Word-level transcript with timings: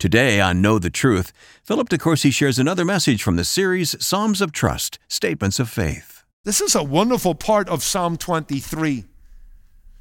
Today 0.00 0.40
on 0.40 0.62
Know 0.62 0.78
the 0.78 0.88
Truth, 0.88 1.30
Philip 1.62 1.90
De 1.90 1.98
Courcy 1.98 2.30
shares 2.30 2.58
another 2.58 2.86
message 2.86 3.22
from 3.22 3.36
the 3.36 3.44
series 3.44 4.02
Psalms 4.02 4.40
of 4.40 4.50
Trust, 4.50 4.98
Statements 5.08 5.60
of 5.60 5.68
Faith. 5.68 6.24
This 6.42 6.62
is 6.62 6.74
a 6.74 6.82
wonderful 6.82 7.34
part 7.34 7.68
of 7.68 7.82
Psalm 7.82 8.16
23. 8.16 9.04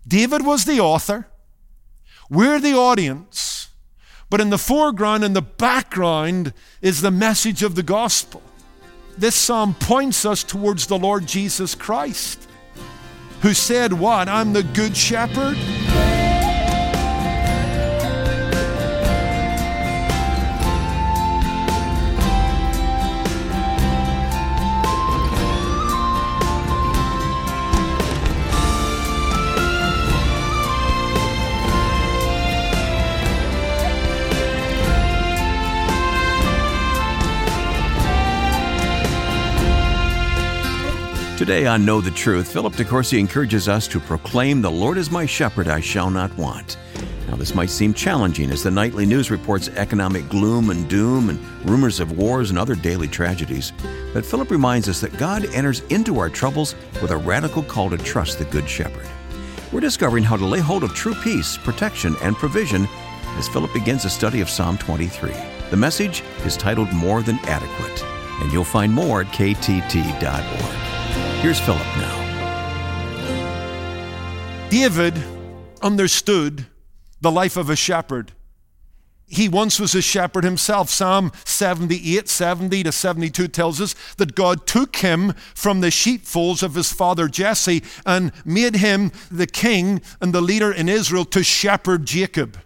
David 0.08 0.46
was 0.46 0.64
the 0.64 0.80
author. 0.80 1.28
We're 2.30 2.62
the 2.62 2.76
audience. 2.76 3.72
But 4.30 4.40
in 4.40 4.52
the 4.52 4.58
foreground 4.58 5.26
and 5.26 5.36
the 5.36 5.42
background 5.42 6.54
is 6.82 7.02
the 7.02 7.12
message 7.12 7.62
of 7.62 7.76
the 7.76 7.84
gospel. 7.84 8.42
This 9.18 9.36
psalm 9.36 9.74
points 9.74 10.24
us 10.26 10.46
towards 10.46 10.88
the 10.88 10.98
Lord 10.98 11.28
Jesus 11.28 11.76
Christ, 11.76 12.48
who 13.42 13.54
said, 13.54 13.92
What? 13.92 14.30
I'm 14.30 14.54
the 14.54 14.64
good 14.64 14.96
shepherd. 14.96 15.58
Today 41.40 41.68
on 41.68 41.86
Know 41.86 42.02
the 42.02 42.12
Truth, 42.12 42.52
Philip 42.52 42.76
De 42.76 42.84
Courcy 42.84 43.18
encourages 43.18 43.70
us 43.70 43.88
to 43.88 44.02
proclaim, 44.02 44.62
The 44.62 44.70
Lord 44.70 44.98
is 44.98 45.10
my 45.10 45.26
shepherd, 45.26 45.70
I 45.70 45.80
shall 45.80 46.10
not 46.10 46.38
want. 46.38 46.76
Now, 47.30 47.38
this 47.38 47.56
might 47.56 47.70
seem 47.70 47.94
challenging 47.94 48.52
as 48.52 48.62
the 48.62 48.70
nightly 48.70 49.06
news 49.06 49.32
reports 49.32 49.70
economic 49.70 50.28
gloom 50.28 50.70
and 50.70 50.90
doom 50.90 51.30
and 51.30 51.40
rumors 51.64 52.02
of 52.02 52.18
wars 52.18 52.50
and 52.50 52.60
other 52.60 52.76
daily 52.76 53.08
tragedies. 53.08 53.72
But 54.14 54.26
Philip 54.26 54.52
reminds 54.52 54.90
us 54.90 55.00
that 55.00 55.18
God 55.18 55.46
enters 55.56 55.80
into 55.84 56.20
our 56.20 56.30
troubles 56.30 56.76
with 57.02 57.12
a 57.12 57.18
radical 57.18 57.64
call 57.64 57.90
to 57.92 57.98
trust 57.98 58.38
the 58.38 58.44
Good 58.44 58.68
Shepherd. 58.68 59.08
We're 59.72 59.80
discovering 59.80 60.26
how 60.26 60.36
to 60.36 60.46
lay 60.46 60.60
hold 60.60 60.84
of 60.84 60.94
true 60.94 61.16
peace, 61.24 61.56
protection, 61.56 62.18
and 62.22 62.36
provision 62.36 62.86
as 63.38 63.48
Philip 63.48 63.72
begins 63.72 64.04
a 64.04 64.10
study 64.10 64.42
of 64.42 64.50
Psalm 64.50 64.78
23. 64.78 65.32
The 65.70 65.78
message 65.78 66.22
is 66.44 66.58
titled 66.58 66.92
More 66.92 67.24
Than 67.24 67.40
Adequate, 67.46 68.04
and 68.42 68.52
you'll 68.52 68.66
find 68.66 68.92
more 68.92 69.22
at 69.22 69.28
ktt.org. 69.28 70.89
Here's 71.42 71.58
Philip 71.58 71.80
now. 71.96 72.20
David 74.70 75.14
understood 75.82 76.66
the 77.22 77.32
life 77.32 77.56
of 77.56 77.70
a 77.70 77.78
shepherd. 77.78 78.34
He 79.26 79.48
once 79.48 79.80
was 79.80 79.96
a 79.96 80.02
shepherd 80.02 80.44
himself. 80.44 80.90
Psalm 80.90 81.32
78, 81.46 82.28
70 82.28 82.84
to 82.84 82.92
72 82.92 83.48
tells 83.48 83.80
us 83.80 83.96
that 84.18 84.36
God 84.36 84.68
took 84.68 84.98
him 84.98 85.32
from 85.56 85.80
the 85.80 85.92
sheepfolds 85.92 86.62
of 86.62 86.76
his 86.76 86.92
father 86.92 87.30
Jesse 87.30 87.84
and 88.06 88.34
made 88.44 88.76
him 88.76 89.10
the 89.32 89.48
king 89.48 90.02
and 90.20 90.34
the 90.34 90.42
leader 90.42 90.74
in 90.74 90.90
Israel 90.90 91.24
to 91.26 91.42
shepherd 91.42 92.06
Jacob. 92.06 92.58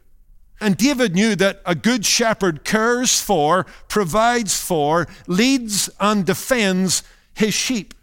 And 0.59 0.77
David 0.77 1.13
knew 1.13 1.35
that 1.35 1.61
a 1.63 1.75
good 1.75 2.07
shepherd 2.07 2.63
cares 2.63 3.21
for, 3.21 3.67
provides 3.87 4.59
for, 4.59 5.07
leads, 5.27 5.91
and 5.99 6.25
defends 6.25 7.03
his 7.35 7.53
sheep. 7.53 7.93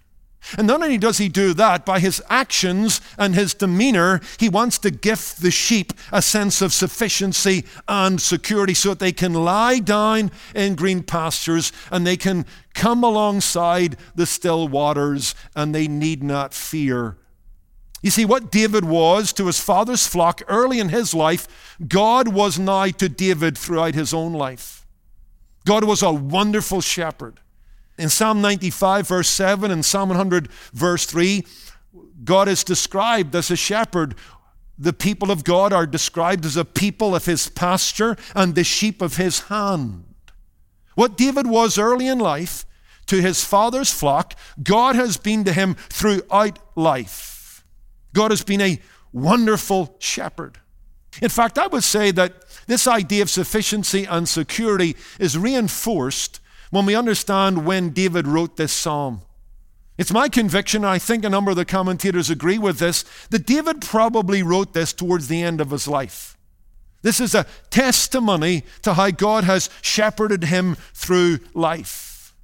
And 0.56 0.66
not 0.66 0.82
only 0.82 0.98
does 0.98 1.18
he 1.18 1.28
do 1.28 1.54
that, 1.54 1.84
by 1.84 2.00
his 2.00 2.22
actions 2.28 3.00
and 3.18 3.34
his 3.34 3.54
demeanor, 3.54 4.20
he 4.38 4.48
wants 4.48 4.78
to 4.78 4.90
give 4.90 5.34
the 5.40 5.50
sheep 5.50 5.92
a 6.12 6.22
sense 6.22 6.60
of 6.62 6.72
sufficiency 6.72 7.64
and 7.86 8.20
security 8.20 8.74
so 8.74 8.90
that 8.90 8.98
they 8.98 9.12
can 9.12 9.34
lie 9.34 9.78
down 9.78 10.30
in 10.54 10.74
green 10.74 11.02
pastures 11.02 11.72
and 11.90 12.06
they 12.06 12.16
can 12.16 12.46
come 12.74 13.04
alongside 13.04 13.96
the 14.14 14.26
still 14.26 14.66
waters 14.66 15.34
and 15.54 15.74
they 15.74 15.86
need 15.86 16.22
not 16.22 16.54
fear. 16.54 17.16
You 18.02 18.10
see, 18.10 18.24
what 18.24 18.50
David 18.50 18.84
was 18.84 19.32
to 19.34 19.46
his 19.46 19.60
father's 19.60 20.06
flock 20.06 20.40
early 20.48 20.80
in 20.80 20.88
his 20.88 21.12
life, 21.12 21.76
God 21.86 22.28
was 22.28 22.58
nigh 22.58 22.92
to 22.92 23.08
David 23.08 23.58
throughout 23.58 23.94
his 23.94 24.14
own 24.14 24.32
life. 24.32 24.86
God 25.66 25.84
was 25.84 26.02
a 26.02 26.10
wonderful 26.10 26.80
shepherd. 26.80 27.40
In 28.00 28.08
Psalm 28.08 28.40
95, 28.40 29.08
verse 29.08 29.28
7, 29.28 29.70
and 29.70 29.84
Psalm 29.84 30.08
100, 30.08 30.50
verse 30.72 31.04
3, 31.04 31.44
God 32.24 32.48
is 32.48 32.64
described 32.64 33.36
as 33.36 33.50
a 33.50 33.56
shepherd. 33.56 34.14
The 34.78 34.94
people 34.94 35.30
of 35.30 35.44
God 35.44 35.74
are 35.74 35.86
described 35.86 36.46
as 36.46 36.56
a 36.56 36.64
people 36.64 37.14
of 37.14 37.26
his 37.26 37.50
pasture 37.50 38.16
and 38.34 38.54
the 38.54 38.64
sheep 38.64 39.02
of 39.02 39.18
his 39.18 39.40
hand. 39.42 40.06
What 40.94 41.18
David 41.18 41.46
was 41.46 41.76
early 41.76 42.08
in 42.08 42.18
life 42.18 42.64
to 43.04 43.20
his 43.20 43.44
father's 43.44 43.92
flock, 43.92 44.34
God 44.62 44.96
has 44.96 45.18
been 45.18 45.44
to 45.44 45.52
him 45.52 45.74
throughout 45.74 46.58
life. 46.74 47.66
God 48.14 48.30
has 48.30 48.42
been 48.42 48.62
a 48.62 48.80
wonderful 49.12 49.96
shepherd. 49.98 50.58
In 51.20 51.28
fact, 51.28 51.58
I 51.58 51.66
would 51.66 51.84
say 51.84 52.12
that 52.12 52.44
this 52.66 52.86
idea 52.86 53.20
of 53.20 53.28
sufficiency 53.28 54.06
and 54.06 54.26
security 54.26 54.96
is 55.18 55.36
reinforced 55.36 56.39
when 56.70 56.86
we 56.86 56.94
understand 56.94 57.66
when 57.66 57.90
David 57.90 58.26
wrote 58.26 58.56
this 58.56 58.72
psalm. 58.72 59.22
It's 59.98 60.12
my 60.12 60.28
conviction, 60.28 60.82
and 60.82 60.90
I 60.90 60.98
think 60.98 61.24
a 61.24 61.28
number 61.28 61.50
of 61.50 61.56
the 61.56 61.64
commentators 61.64 62.30
agree 62.30 62.58
with 62.58 62.78
this, 62.78 63.04
that 63.28 63.44
David 63.44 63.82
probably 63.82 64.42
wrote 64.42 64.72
this 64.72 64.92
towards 64.92 65.28
the 65.28 65.42
end 65.42 65.60
of 65.60 65.70
his 65.70 65.86
life. 65.86 66.38
This 67.02 67.20
is 67.20 67.34
a 67.34 67.46
testimony 67.70 68.64
to 68.82 68.94
how 68.94 69.10
God 69.10 69.44
has 69.44 69.68
shepherded 69.82 70.44
him 70.44 70.76
through 70.94 71.40
life. 71.54 72.34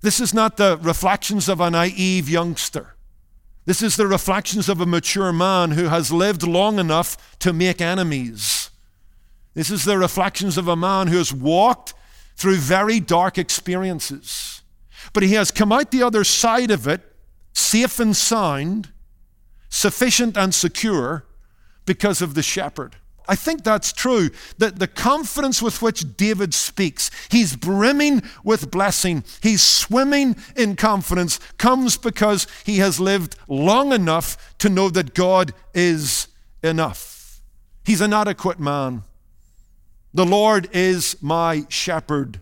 This 0.00 0.20
is 0.20 0.32
not 0.32 0.56
the 0.56 0.78
reflections 0.80 1.48
of 1.48 1.60
a 1.60 1.70
naive 1.70 2.28
youngster. 2.28 2.94
This 3.64 3.82
is 3.82 3.96
the 3.96 4.06
reflections 4.06 4.68
of 4.68 4.80
a 4.80 4.86
mature 4.86 5.32
man 5.32 5.72
who 5.72 5.88
has 5.88 6.12
lived 6.12 6.44
long 6.44 6.78
enough 6.78 7.38
to 7.40 7.52
make 7.52 7.80
enemies. 7.80 8.70
This 9.54 9.70
is 9.70 9.84
the 9.84 9.98
reflections 9.98 10.56
of 10.56 10.68
a 10.68 10.76
man 10.76 11.08
who 11.08 11.18
has 11.18 11.32
walked 11.32 11.94
through 12.36 12.56
very 12.56 13.00
dark 13.00 13.38
experiences. 13.38 14.62
But 15.12 15.22
he 15.22 15.34
has 15.34 15.50
come 15.50 15.72
out 15.72 15.90
the 15.90 16.02
other 16.02 16.24
side 16.24 16.70
of 16.70 16.86
it 16.86 17.00
safe 17.54 17.98
and 17.98 18.14
sound, 18.14 18.90
sufficient 19.68 20.36
and 20.36 20.54
secure 20.54 21.24
because 21.86 22.20
of 22.20 22.34
the 22.34 22.42
shepherd. 22.42 22.96
I 23.28 23.34
think 23.34 23.64
that's 23.64 23.92
true. 23.92 24.30
That 24.58 24.78
the 24.78 24.86
confidence 24.86 25.60
with 25.60 25.82
which 25.82 26.16
David 26.16 26.54
speaks, 26.54 27.10
he's 27.30 27.56
brimming 27.56 28.22
with 28.44 28.70
blessing, 28.70 29.24
he's 29.42 29.62
swimming 29.62 30.36
in 30.54 30.76
confidence, 30.76 31.38
comes 31.58 31.96
because 31.96 32.46
he 32.64 32.78
has 32.78 33.00
lived 33.00 33.36
long 33.48 33.92
enough 33.92 34.54
to 34.58 34.68
know 34.68 34.88
that 34.90 35.14
God 35.14 35.52
is 35.74 36.28
enough. 36.62 37.40
He's 37.84 38.00
an 38.00 38.12
adequate 38.12 38.60
man. 38.60 39.02
The 40.16 40.24
Lord 40.24 40.70
is 40.72 41.14
my 41.20 41.66
shepherd, 41.68 42.40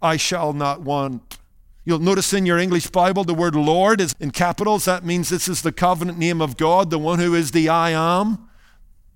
I 0.00 0.16
shall 0.16 0.52
not 0.52 0.82
want. 0.82 1.36
You'll 1.84 1.98
notice 1.98 2.32
in 2.32 2.46
your 2.46 2.58
English 2.58 2.90
Bible 2.90 3.24
the 3.24 3.34
word 3.34 3.56
Lord 3.56 4.00
is 4.00 4.14
in 4.20 4.30
capitals. 4.30 4.84
That 4.84 5.04
means 5.04 5.28
this 5.28 5.48
is 5.48 5.62
the 5.62 5.72
covenant 5.72 6.16
name 6.16 6.40
of 6.40 6.56
God, 6.56 6.90
the 6.90 6.98
one 7.00 7.18
who 7.18 7.34
is 7.34 7.50
the 7.50 7.68
I 7.68 7.90
am, 7.90 8.48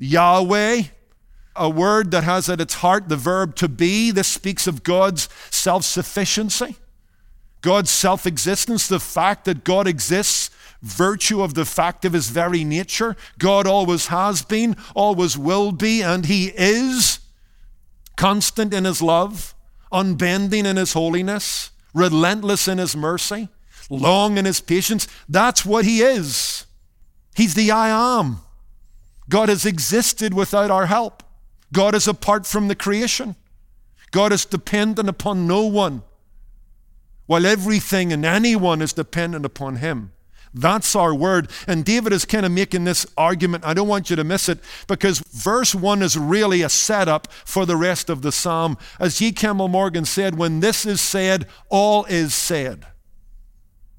Yahweh. 0.01 0.83
A 1.55 1.71
word 1.71 2.11
that 2.11 2.25
has 2.25 2.49
at 2.49 2.61
its 2.61 2.75
heart 2.75 3.09
the 3.09 3.17
verb 3.17 3.55
to 3.57 3.69
be. 3.69 4.11
This 4.11 4.27
speaks 4.27 4.67
of 4.67 4.83
God's 4.83 5.29
self 5.53 5.85
sufficiency, 5.85 6.75
God's 7.61 7.91
self 7.93 8.27
existence, 8.27 8.89
the 8.89 8.99
fact 8.99 9.45
that 9.45 9.63
God 9.63 9.87
exists 9.87 10.51
virtue 10.83 11.41
of 11.41 11.55
the 11.55 11.65
fact 11.65 12.05
of 12.05 12.15
his 12.15 12.31
very 12.31 12.65
nature. 12.65 13.17
God 13.39 13.65
always 13.69 14.09
has 14.09 14.43
been, 14.43 14.77
always 14.97 15.39
will 15.39 15.71
be, 15.71 16.03
and 16.03 16.27
he 16.27 16.49
is 16.57 17.21
constant 18.23 18.73
in 18.73 18.85
his 18.85 19.03
love, 19.03 19.53
unbending 19.91 20.65
in 20.65 20.77
his 20.77 20.93
holiness, 20.93 21.73
relentless 21.93 22.69
in 22.69 22.79
his 22.79 22.95
mercy, 22.95 23.49
long 23.91 24.39
in 24.39 24.45
his 24.45 24.61
patience. 24.61 25.09
That's 25.29 25.67
what 25.67 25.85
he 25.85 26.03
is. 26.03 26.65
He's 27.35 27.55
the 27.55 27.73
I 27.73 27.89
am. 27.89 28.39
God 29.29 29.49
has 29.49 29.67
existed 29.67 30.35
without 30.35 30.71
our 30.71 30.87
help. 30.87 31.25
God 31.73 31.97
is 31.97 32.07
apart 32.07 32.47
from 32.47 32.69
the 32.69 32.77
creation. 32.77 33.35
God 34.13 34.31
is 34.33 34.45
dependent 34.45 35.09
upon 35.09 35.49
no 35.49 35.67
one, 35.67 36.05
while 37.27 37.45
everything 37.45 38.13
and 38.13 38.25
anyone 38.25 38.81
is 38.81 38.93
dependent 38.93 39.45
upon 39.45 39.77
him. 39.77 40.13
That's 40.55 40.95
our 40.95 41.15
word. 41.15 41.51
And 41.67 41.85
David 41.85 42.13
is 42.13 42.25
kind 42.25 42.45
of 42.45 42.53
making 42.53 42.85
this 42.85 43.07
argument. 43.17 43.65
I 43.65 43.75
don't 43.75 43.89
want 43.89 44.11
you 44.11 44.17
to 44.17 44.25
miss 44.25 44.49
it 44.49 44.59
because 44.87 45.21
verse 45.21 45.75
1 45.75 46.03
is 46.03 46.17
really 46.17 46.63
a 46.63 46.69
setup 46.69 47.31
for 47.45 47.65
the 47.65 47.77
rest 47.77 48.11
of 48.11 48.23
the 48.23 48.33
psalm. 48.33 48.77
As 49.01 49.19
G. 49.19 49.33
Campbell 49.33 49.69
Morgan 49.69 50.05
said, 50.05 50.37
when 50.37 50.61
this 50.61 50.85
is 50.85 51.01
said, 51.01 51.47
all 51.71 52.05
is 52.05 52.35
said. 52.35 52.87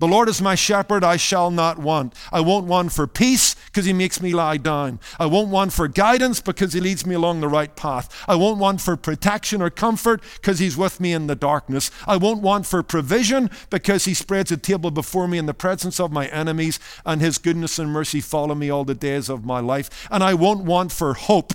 The 0.03 0.09
Lord 0.09 0.27
is 0.27 0.41
my 0.41 0.55
shepherd, 0.55 1.01
I 1.01 1.15
shall 1.15 1.49
not 1.49 1.79
want. 1.79 2.13
I 2.29 2.41
won't 2.41 2.67
want 2.67 2.91
for 2.91 3.07
peace 3.07 3.55
because 3.67 3.85
he 3.85 3.93
makes 3.93 4.21
me 4.21 4.33
lie 4.33 4.57
down. 4.57 4.99
I 5.17 5.27
won't 5.27 5.47
want 5.47 5.71
for 5.71 5.87
guidance 5.87 6.41
because 6.41 6.73
he 6.73 6.81
leads 6.81 7.05
me 7.05 7.15
along 7.15 7.39
the 7.39 7.47
right 7.47 7.73
path. 7.73 8.13
I 8.27 8.35
won't 8.35 8.57
want 8.57 8.81
for 8.81 8.97
protection 8.97 9.61
or 9.61 9.69
comfort 9.69 10.21
because 10.35 10.59
he's 10.59 10.75
with 10.75 10.99
me 10.99 11.13
in 11.13 11.27
the 11.27 11.35
darkness. 11.35 11.89
I 12.05 12.17
won't 12.17 12.41
want 12.41 12.65
for 12.65 12.83
provision 12.83 13.49
because 13.69 14.03
he 14.03 14.13
spreads 14.13 14.51
a 14.51 14.57
table 14.57 14.91
before 14.91 15.25
me 15.25 15.37
in 15.37 15.45
the 15.45 15.53
presence 15.53 16.01
of 16.01 16.11
my 16.11 16.27
enemies 16.27 16.81
and 17.05 17.21
his 17.21 17.37
goodness 17.37 17.79
and 17.79 17.89
mercy 17.89 18.19
follow 18.19 18.55
me 18.55 18.69
all 18.69 18.83
the 18.83 18.95
days 18.95 19.29
of 19.29 19.45
my 19.45 19.61
life. 19.61 20.09
And 20.11 20.21
I 20.21 20.33
won't 20.33 20.65
want 20.65 20.91
for 20.91 21.13
hope 21.13 21.53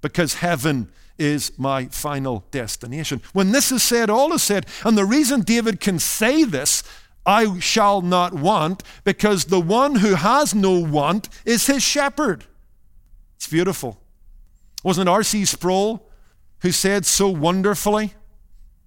because 0.00 0.34
heaven 0.34 0.90
is 1.16 1.52
my 1.56 1.86
final 1.86 2.44
destination. 2.50 3.22
When 3.32 3.52
this 3.52 3.70
is 3.70 3.84
said, 3.84 4.10
all 4.10 4.32
is 4.32 4.42
said. 4.42 4.66
And 4.84 4.98
the 4.98 5.04
reason 5.04 5.42
David 5.42 5.78
can 5.78 6.00
say 6.00 6.42
this 6.42 6.82
I 7.26 7.58
shall 7.58 8.00
not 8.00 8.32
want, 8.32 8.84
because 9.02 9.46
the 9.46 9.60
one 9.60 9.96
who 9.96 10.14
has 10.14 10.54
no 10.54 10.78
want 10.78 11.28
is 11.44 11.66
his 11.66 11.82
shepherd. 11.82 12.44
It's 13.34 13.48
beautiful. 13.48 14.00
Wasn't 14.84 15.08
R.C. 15.08 15.44
Sproul 15.44 16.08
who 16.60 16.72
said 16.72 17.04
so 17.04 17.28
wonderfully, 17.28 18.14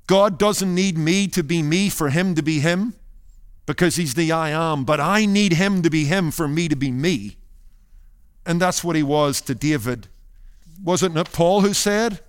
God 0.07 0.39
doesn't 0.39 0.73
need 0.73 0.97
me 0.97 1.27
to 1.27 1.43
be 1.43 1.61
me 1.61 1.89
for 1.89 2.09
him 2.09 2.33
to 2.35 2.41
be 2.41 2.59
him, 2.59 2.95
because 3.65 3.97
he's 3.97 4.15
the 4.15 4.31
I 4.31 4.49
am, 4.49 4.85
but 4.85 4.99
I 4.99 5.25
need 5.25 5.53
him 5.53 5.83
to 5.83 5.89
be 5.89 6.05
him 6.05 6.31
for 6.31 6.47
me 6.47 6.67
to 6.67 6.75
be 6.75 6.91
me. 6.91 7.37
And 8.45 8.59
that's 8.59 8.83
what 8.83 8.95
he 8.95 9.03
was 9.03 9.41
to 9.41 9.53
David. 9.53 10.07
Wasn't 10.83 11.17
it 11.17 11.31
Paul 11.31 11.61
who 11.61 11.73
said, 11.73 12.21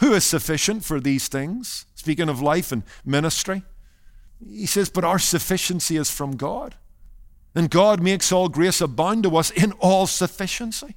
Who 0.00 0.12
is 0.14 0.24
sufficient 0.24 0.84
for 0.84 0.98
these 0.98 1.28
things? 1.28 1.86
Speaking 1.94 2.28
of 2.28 2.42
life 2.42 2.72
and 2.72 2.82
ministry. 3.04 3.62
He 4.46 4.66
says, 4.66 4.88
But 4.88 5.04
our 5.04 5.18
sufficiency 5.18 5.96
is 5.96 6.10
from 6.10 6.36
God. 6.36 6.74
And 7.54 7.70
God 7.70 8.02
makes 8.02 8.32
all 8.32 8.48
grace 8.48 8.80
abound 8.80 9.22
to 9.24 9.36
us 9.36 9.50
in 9.50 9.72
all 9.72 10.06
sufficiency. 10.06 10.96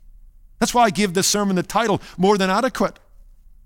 That's 0.60 0.74
why 0.74 0.84
I 0.84 0.90
give 0.90 1.14
this 1.14 1.28
sermon 1.28 1.56
the 1.56 1.64
title, 1.64 2.02
More 2.18 2.38
Than 2.38 2.50
Adequate. 2.50 3.00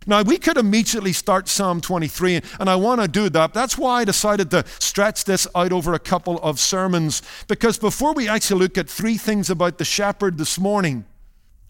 Now, 0.07 0.23
we 0.23 0.39
could 0.39 0.57
immediately 0.57 1.13
start 1.13 1.47
Psalm 1.47 1.79
23, 1.79 2.41
and 2.59 2.69
I 2.69 2.75
want 2.75 3.01
to 3.01 3.07
do 3.07 3.29
that. 3.29 3.53
That's 3.53 3.77
why 3.77 4.01
I 4.01 4.05
decided 4.05 4.49
to 4.49 4.65
stretch 4.79 5.25
this 5.25 5.47
out 5.53 5.71
over 5.71 5.93
a 5.93 5.99
couple 5.99 6.39
of 6.39 6.59
sermons, 6.59 7.21
because 7.47 7.77
before 7.77 8.13
we 8.13 8.27
actually 8.27 8.61
look 8.61 8.79
at 8.79 8.89
three 8.89 9.17
things 9.17 9.49
about 9.49 9.77
the 9.77 9.85
shepherd 9.85 10.39
this 10.39 10.57
morning, 10.57 11.05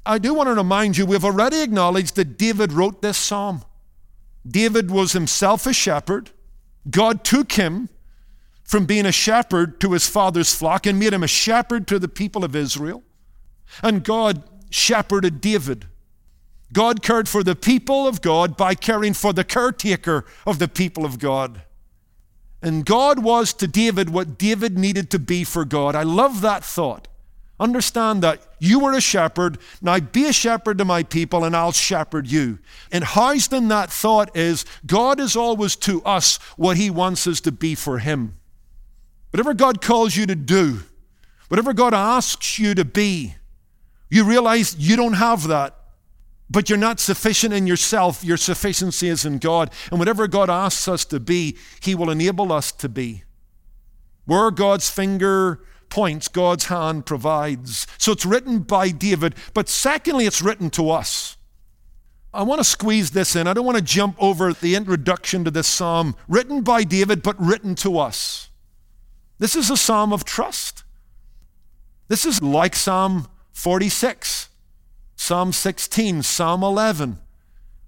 I 0.06 0.18
do 0.18 0.33
want 0.33 0.48
to 0.48 0.56
remind 0.56 0.98
you 0.98 1.06
we've 1.06 1.25
already 1.25 1.62
acknowledged 1.62 2.15
that 2.15 2.38
David 2.38 2.71
wrote 2.71 3.01
this 3.01 3.18
psalm. 3.18 3.63
David 4.48 4.89
was 4.89 5.12
himself 5.12 5.68
a 5.68 5.74
shepherd. 5.74 6.31
God 6.89 7.24
took 7.24 7.54
him 7.54 7.89
from 8.63 8.86
being 8.86 9.06
a 9.06 9.12
shepherd 9.12 9.80
to 9.81 9.92
his 9.92 10.07
father's 10.07 10.56
flock 10.56 10.86
and 10.86 10.98
made 10.98 11.13
him 11.13 11.24
a 11.24 11.28
shepherd 11.28 11.88
to 11.88 12.00
the 12.00 12.07
people 12.07 12.44
of 12.44 12.56
Israel. 12.56 13.04
And 13.83 14.04
God 14.04 14.44
shepherded 14.69 15.42
David. 15.42 15.88
God 16.74 17.01
cared 17.01 17.28
for 17.28 17.44
the 17.44 17.56
people 17.56 18.07
of 18.07 18.22
God 18.22 18.56
by 18.56 18.75
caring 18.75 19.13
for 19.13 19.33
the 19.33 19.44
caretaker 19.44 20.25
of 20.45 20.57
the 20.60 20.69
people 20.69 21.06
of 21.06 21.19
God. 21.19 21.63
And 22.62 22.86
God 22.86 23.19
was 23.19 23.54
to 23.54 23.68
David 23.68 24.10
what 24.10 24.38
David 24.38 24.77
needed 24.77 25.10
to 25.12 25.19
be 25.19 25.44
for 25.44 25.66
God. 25.66 25.95
I 25.95 26.04
love 26.04 26.42
that 26.42 26.63
thought. 26.63 27.07
Understand 27.62 28.24
that 28.24 28.42
you 28.58 28.80
were 28.80 28.94
a 28.94 29.00
shepherd, 29.00 29.60
now 29.84 30.00
be 30.00 30.25
a 30.25 30.34
shepherd 30.34 30.80
to 30.80 30.86
my 30.86 31.04
people, 31.04 31.44
and 31.44 31.56
I'll 31.56 31.72
shepherd 31.72 32.25
you. 32.25 32.58
And 32.92 33.04
housed 33.04 33.54
in 33.54 33.68
that 33.68 33.92
thought 33.92 34.36
is 34.36 34.66
God 34.84 35.19
is 35.19 35.36
always 35.36 35.75
to 35.78 36.02
us 36.02 36.38
what 36.58 36.75
he 36.75 36.90
wants 36.90 37.28
us 37.28 37.40
to 37.42 37.52
be 37.52 37.75
for 37.75 38.00
him. 38.00 38.36
Whatever 39.30 39.54
God 39.54 39.80
calls 39.80 40.18
you 40.18 40.25
to 40.25 40.36
do, 40.36 40.80
whatever 41.50 41.72
God 41.72 41.94
asks 41.94 42.58
you 42.58 42.74
to 42.74 42.84
be, 42.84 43.36
you 44.10 44.24
realize 44.24 44.75
you 44.75 44.96
don't 44.96 45.13
have 45.13 45.48
that. 45.48 45.78
But 46.50 46.68
you're 46.68 46.80
not 46.80 47.00
sufficient 47.00 47.54
in 47.54 47.68
yourself. 47.68 48.24
Your 48.24 48.38
sufficiency 48.38 49.08
is 49.08 49.24
in 49.24 49.38
God. 49.38 49.72
And 49.92 50.00
whatever 50.00 50.28
God 50.28 50.50
asks 50.50 50.88
us 50.88 51.06
to 51.06 51.19
be, 51.19 51.58
He 51.80 51.94
will 51.94 52.10
enable 52.10 52.52
us 52.52 52.72
to 52.74 52.90
be. 52.90 53.24
Where 54.25 54.52
God's 54.52 54.90
finger 54.90 55.62
points, 55.91 56.27
God's 56.27 56.65
hand 56.65 57.05
provides. 57.05 57.85
So 57.99 58.11
it's 58.11 58.25
written 58.25 58.59
by 58.59 58.89
David. 58.89 59.35
But 59.53 59.69
secondly, 59.69 60.25
it's 60.25 60.41
written 60.41 60.71
to 60.71 60.89
us. 60.89 61.38
I 62.33 62.43
want 62.43 62.59
to 62.59 62.63
squeeze 62.63 63.11
this 63.11 63.35
in. 63.35 63.45
I 63.45 63.53
don't 63.53 63.65
want 63.65 63.77
to 63.77 63.83
jump 63.83 64.15
over 64.17 64.53
the 64.53 64.75
introduction 64.75 65.43
to 65.43 65.51
this 65.51 65.67
psalm, 65.67 66.15
written 66.27 66.61
by 66.61 66.83
David, 66.83 67.21
but 67.21 67.39
written 67.39 67.75
to 67.75 67.99
us. 67.99 68.49
This 69.38 69.55
is 69.55 69.69
a 69.69 69.77
psalm 69.77 70.13
of 70.13 70.23
trust. 70.23 70.83
This 72.07 72.25
is 72.25 72.41
like 72.41 72.75
Psalm 72.75 73.27
46, 73.53 74.49
Psalm 75.15 75.51
16, 75.51 76.23
Psalm 76.23 76.63
11. 76.63 77.19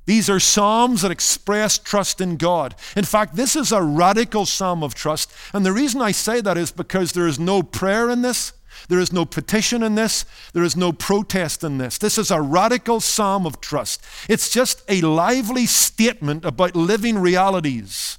These 0.05 0.29
are 0.29 0.39
psalms 0.39 1.01
that 1.01 1.11
express 1.11 1.77
trust 1.77 2.19
in 2.19 2.35
God. 2.35 2.75
In 2.95 3.05
fact, 3.05 3.35
this 3.35 3.55
is 3.55 3.71
a 3.71 3.81
radical 3.81 4.45
psalm 4.45 4.83
of 4.83 4.93
trust. 4.93 5.31
And 5.53 5.65
the 5.65 5.71
reason 5.71 6.01
I 6.01 6.11
say 6.11 6.41
that 6.41 6.57
is 6.57 6.71
because 6.71 7.13
there 7.13 7.27
is 7.27 7.39
no 7.39 7.63
prayer 7.63 8.09
in 8.09 8.21
this, 8.21 8.51
there 8.89 8.99
is 8.99 9.13
no 9.13 9.25
petition 9.25 9.81
in 9.81 9.95
this, 9.95 10.25
there 10.51 10.63
is 10.63 10.75
no 10.75 10.91
protest 10.91 11.63
in 11.63 11.77
this. 11.77 11.97
This 11.97 12.17
is 12.17 12.31
a 12.31 12.41
radical 12.41 12.99
psalm 12.99 13.45
of 13.45 13.61
trust. 13.61 14.03
It's 14.27 14.49
just 14.49 14.83
a 14.89 14.99
lively 15.01 15.65
statement 15.65 16.43
about 16.43 16.75
living 16.75 17.17
realities. 17.17 18.17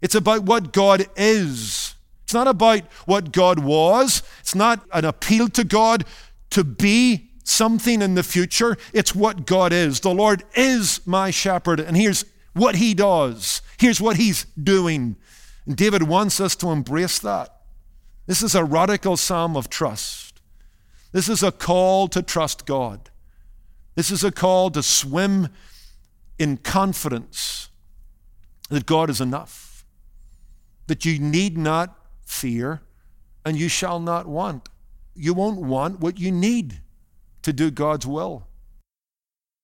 It's 0.00 0.14
about 0.14 0.44
what 0.44 0.72
God 0.72 1.06
is. 1.16 1.94
It's 2.24 2.34
not 2.34 2.48
about 2.48 2.84
what 3.04 3.30
God 3.30 3.58
was. 3.58 4.22
It's 4.40 4.54
not 4.54 4.86
an 4.92 5.04
appeal 5.04 5.48
to 5.50 5.64
God 5.64 6.06
to 6.50 6.64
be 6.64 7.31
something 7.44 8.02
in 8.02 8.14
the 8.14 8.22
future. 8.22 8.76
It's 8.92 9.14
what 9.14 9.46
God 9.46 9.72
is. 9.72 10.00
The 10.00 10.14
Lord 10.14 10.44
is 10.54 11.00
my 11.06 11.30
shepherd, 11.30 11.80
and 11.80 11.96
here's 11.96 12.24
what 12.52 12.76
he 12.76 12.94
does. 12.94 13.62
Here's 13.78 14.00
what 14.00 14.16
he's 14.16 14.44
doing. 14.62 15.16
And 15.66 15.76
David 15.76 16.04
wants 16.04 16.40
us 16.40 16.56
to 16.56 16.70
embrace 16.70 17.18
that. 17.20 17.54
This 18.26 18.42
is 18.42 18.54
a 18.54 18.64
radical 18.64 19.16
psalm 19.16 19.56
of 19.56 19.68
trust. 19.68 20.40
This 21.12 21.28
is 21.28 21.42
a 21.42 21.52
call 21.52 22.08
to 22.08 22.22
trust 22.22 22.66
God. 22.66 23.10
This 23.94 24.10
is 24.10 24.24
a 24.24 24.32
call 24.32 24.70
to 24.70 24.82
swim 24.82 25.48
in 26.38 26.56
confidence 26.56 27.68
that 28.70 28.86
God 28.86 29.10
is 29.10 29.20
enough, 29.20 29.84
that 30.86 31.04
you 31.04 31.18
need 31.18 31.58
not 31.58 31.98
fear, 32.24 32.80
and 33.44 33.58
you 33.58 33.68
shall 33.68 34.00
not 34.00 34.26
want. 34.26 34.68
You 35.14 35.34
won't 35.34 35.60
want 35.60 36.00
what 36.00 36.18
you 36.18 36.32
need 36.32 36.81
to 37.42 37.52
do 37.52 37.70
God's 37.70 38.06
will. 38.06 38.46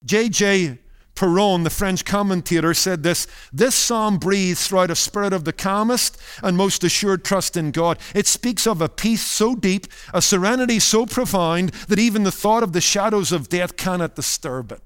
J.J. 0.05 0.79
Perowne, 1.19 1.65
the 1.65 1.71
French 1.71 2.05
commentator, 2.05 2.73
said 2.73 3.03
this 3.03 3.27
This 3.53 3.75
psalm 3.75 4.19
breathes 4.19 4.69
throughout 4.69 4.93
a 4.93 4.95
spirit 4.95 5.33
of 5.33 5.45
the 5.45 5.53
calmest 5.53 6.17
and 6.45 6.57
most 6.57 6.85
assured 6.85 7.25
trust 7.25 7.57
in 7.57 7.73
God. 7.73 7.99
It 8.15 8.29
speaks 8.29 8.69
of 8.69 8.81
a 8.81 8.89
peace 8.89 9.23
so 9.23 9.57
deep, 9.57 9.89
a 10.15 10.23
serenity 10.23 10.79
so 10.79 11.07
profound, 11.07 11.71
that 11.89 11.99
even 11.99 12.23
the 12.23 12.31
thought 12.31 12.63
of 12.63 12.73
the 12.73 12.81
shadows 12.81 13.33
of 13.33 13.49
death 13.49 13.77
cannot 13.77 14.15
disturb 14.15 14.71
it. 14.71 14.81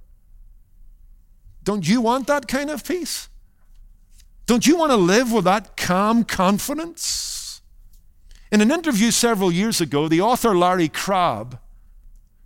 Don't 1.65 1.87
you 1.87 2.01
want 2.01 2.27
that 2.29 2.49
kind 2.49 2.71
of 2.71 2.83
peace? 2.83 3.29
Don't 4.47 4.67
you 4.67 4.77
want 4.77 4.91
to 4.91 4.97
live 4.97 5.33
with 5.33 5.45
that 5.45 5.77
calm 5.77 6.25
confidence? 6.25 7.61
In 8.51 8.61
an 8.61 8.71
interview 8.71 9.11
several 9.11 9.53
years 9.53 9.81
ago, 9.81 10.09
the 10.09 10.21
author 10.21 10.57
Larry 10.57 10.89
Crabb 10.89 11.59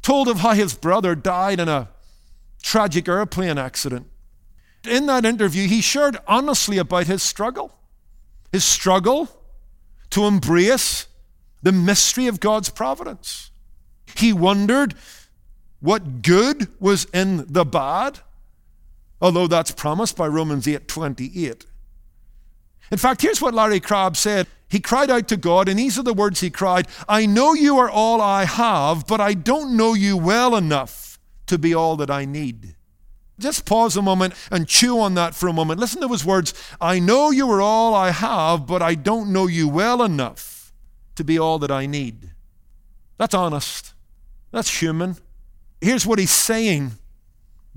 told 0.07 0.29
of 0.29 0.39
how 0.39 0.53
his 0.53 0.73
brother 0.73 1.17
died 1.17 1.59
in 1.59 1.69
a 1.69 1.89
tragic 2.63 3.09
airplane 3.09 3.59
accident. 3.59 4.07
In 4.89 5.07
that 5.07 5.25
interview, 5.25 5.67
he 5.67 5.81
shared 5.81 6.17
honestly 6.29 6.79
about 6.79 7.09
his 7.09 7.25
struggle, 7.25 7.75
his 8.53 8.65
struggle 8.65 9.29
to 10.11 10.27
embrace 10.27 11.09
the 11.61 11.73
mystery 11.73 12.29
of 12.29 12.39
God's 12.39 12.69
providence. 12.69 13.51
He 14.17 14.33
wondered 14.33 14.95
what 15.81 16.23
good 16.23 16.69
was 16.79 17.07
in 17.07 17.45
the 17.53 17.65
bad, 17.65 18.21
although 19.21 19.49
that's 19.49 19.73
promised 19.73 20.17
by 20.17 20.29
Romans 20.29 20.69
8:28. 20.69 21.67
In 22.93 22.99
fact, 22.99 23.23
here's 23.23 23.43
what 23.43 23.55
Larry 23.55 23.81
Crabb 23.81 24.17
said 24.17 24.47
he 24.68 24.80
cried 24.80 25.11
out 25.11 25.28
to 25.28 25.37
God, 25.37 25.68
and 25.68 25.78
these 25.78 25.99
are 25.99 26.02
the 26.02 26.14
words 26.14 26.40
he 26.40 26.50
cried 26.50 26.88
I 27.08 27.26
know 27.26 27.52
you 27.52 27.78
are 27.78 27.90
all 27.90 28.20
I 28.20 28.44
have, 28.44 29.06
but 29.06 29.20
I 29.20 29.35
don't 29.35 29.76
know 29.76 29.94
you 29.94 30.16
well 30.16 30.56
enough 30.56 31.18
to 31.46 31.58
be 31.58 31.75
all 31.75 31.96
that 31.96 32.11
I 32.11 32.25
need. 32.25 32.75
Just 33.38 33.66
pause 33.66 33.96
a 33.96 34.02
moment 34.02 34.35
and 34.50 34.66
chew 34.66 34.99
on 34.99 35.14
that 35.14 35.35
for 35.35 35.49
a 35.49 35.52
moment. 35.52 35.78
Listen 35.78 36.00
to 36.00 36.08
his 36.08 36.25
words 36.25 36.54
I 36.80 36.99
know 36.99 37.30
you 37.30 37.50
are 37.50 37.61
all 37.61 37.94
I 37.94 38.11
have, 38.11 38.66
but 38.66 38.82
I 38.82 38.94
don't 38.94 39.32
know 39.32 39.46
you 39.46 39.68
well 39.68 40.02
enough 40.02 40.73
to 41.16 41.25
be 41.25 41.38
all 41.38 41.58
that 41.58 41.70
I 41.70 41.87
need. 41.87 42.32
That's 43.18 43.35
honest. 43.35 43.94
That's 44.50 44.80
human. 44.80 45.16
Here's 45.80 46.06
what 46.06 46.18
he's 46.18 46.30
saying 46.30 46.92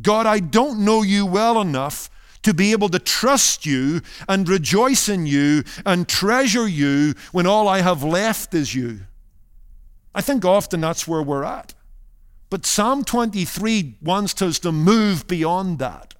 God, 0.01 0.25
I 0.25 0.39
don't 0.39 0.79
know 0.85 1.01
you 1.01 1.25
well 1.25 1.59
enough 1.59 2.09
to 2.43 2.53
be 2.53 2.71
able 2.71 2.89
to 2.89 2.99
trust 2.99 3.65
you 3.65 4.01
and 4.27 4.47
rejoice 4.47 5.09
in 5.09 5.25
you 5.25 5.63
and 5.85 6.07
treasure 6.07 6.67
you 6.67 7.13
when 7.31 7.45
all 7.45 7.67
I 7.67 7.81
have 7.81 8.03
left 8.03 8.53
is 8.53 8.73
you. 8.73 9.01
I 10.15 10.21
think 10.21 10.45
often 10.45 10.81
that's 10.81 11.07
where 11.07 11.21
we're 11.21 11.43
at. 11.43 11.73
But 12.49 12.65
Psalm 12.65 13.03
23 13.03 13.97
wants 14.01 14.41
us 14.41 14.59
to 14.59 14.71
move 14.71 15.27
beyond 15.27 15.79
that, 15.79 16.15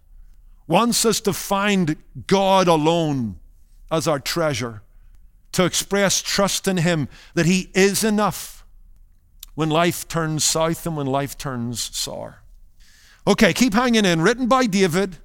wants 0.68 1.06
us 1.06 1.20
to 1.22 1.34
find 1.34 1.96
God 2.28 2.68
alone 2.68 3.40
as 3.92 4.08
our 4.08 4.20
treasure, 4.20 4.84
to 5.54 5.66
express 5.66 6.22
trust 6.22 6.68
in 6.68 6.78
Him 6.78 7.10
that 7.34 7.48
He 7.48 7.72
is 7.74 8.04
enough 8.04 8.64
when 9.56 9.70
life 9.70 10.08
turns 10.08 10.44
south 10.44 10.86
and 10.86 10.96
when 10.96 11.08
life 11.08 11.38
turns 11.38 11.96
sour. 11.98 12.44
Okay, 13.26 13.52
keep 13.52 13.74
hanging 13.74 14.06
in. 14.06 14.22
Written 14.22 14.48
by 14.48 14.68
David, 14.68 15.18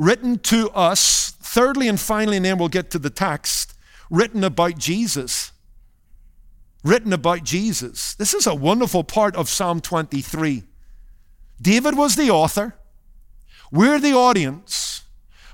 written 0.00 0.38
to 0.38 0.70
us. 0.70 1.30
Thirdly 1.42 1.88
and 1.88 1.98
finally, 1.98 2.36
and 2.36 2.44
then 2.46 2.58
we'll 2.58 2.68
get 2.68 2.90
to 2.92 2.98
the 2.98 3.10
text, 3.10 3.74
written 4.08 4.44
about 4.44 4.78
Jesus 4.78 5.52
written 6.82 7.12
about 7.12 7.44
Jesus. 7.44 8.14
This 8.14 8.34
is 8.34 8.46
a 8.46 8.54
wonderful 8.54 9.04
part 9.04 9.36
of 9.36 9.48
Psalm 9.48 9.80
23. 9.80 10.64
David 11.60 11.96
was 11.96 12.16
the 12.16 12.30
author, 12.30 12.74
we're 13.70 14.00
the 14.00 14.14
audience, 14.14 15.02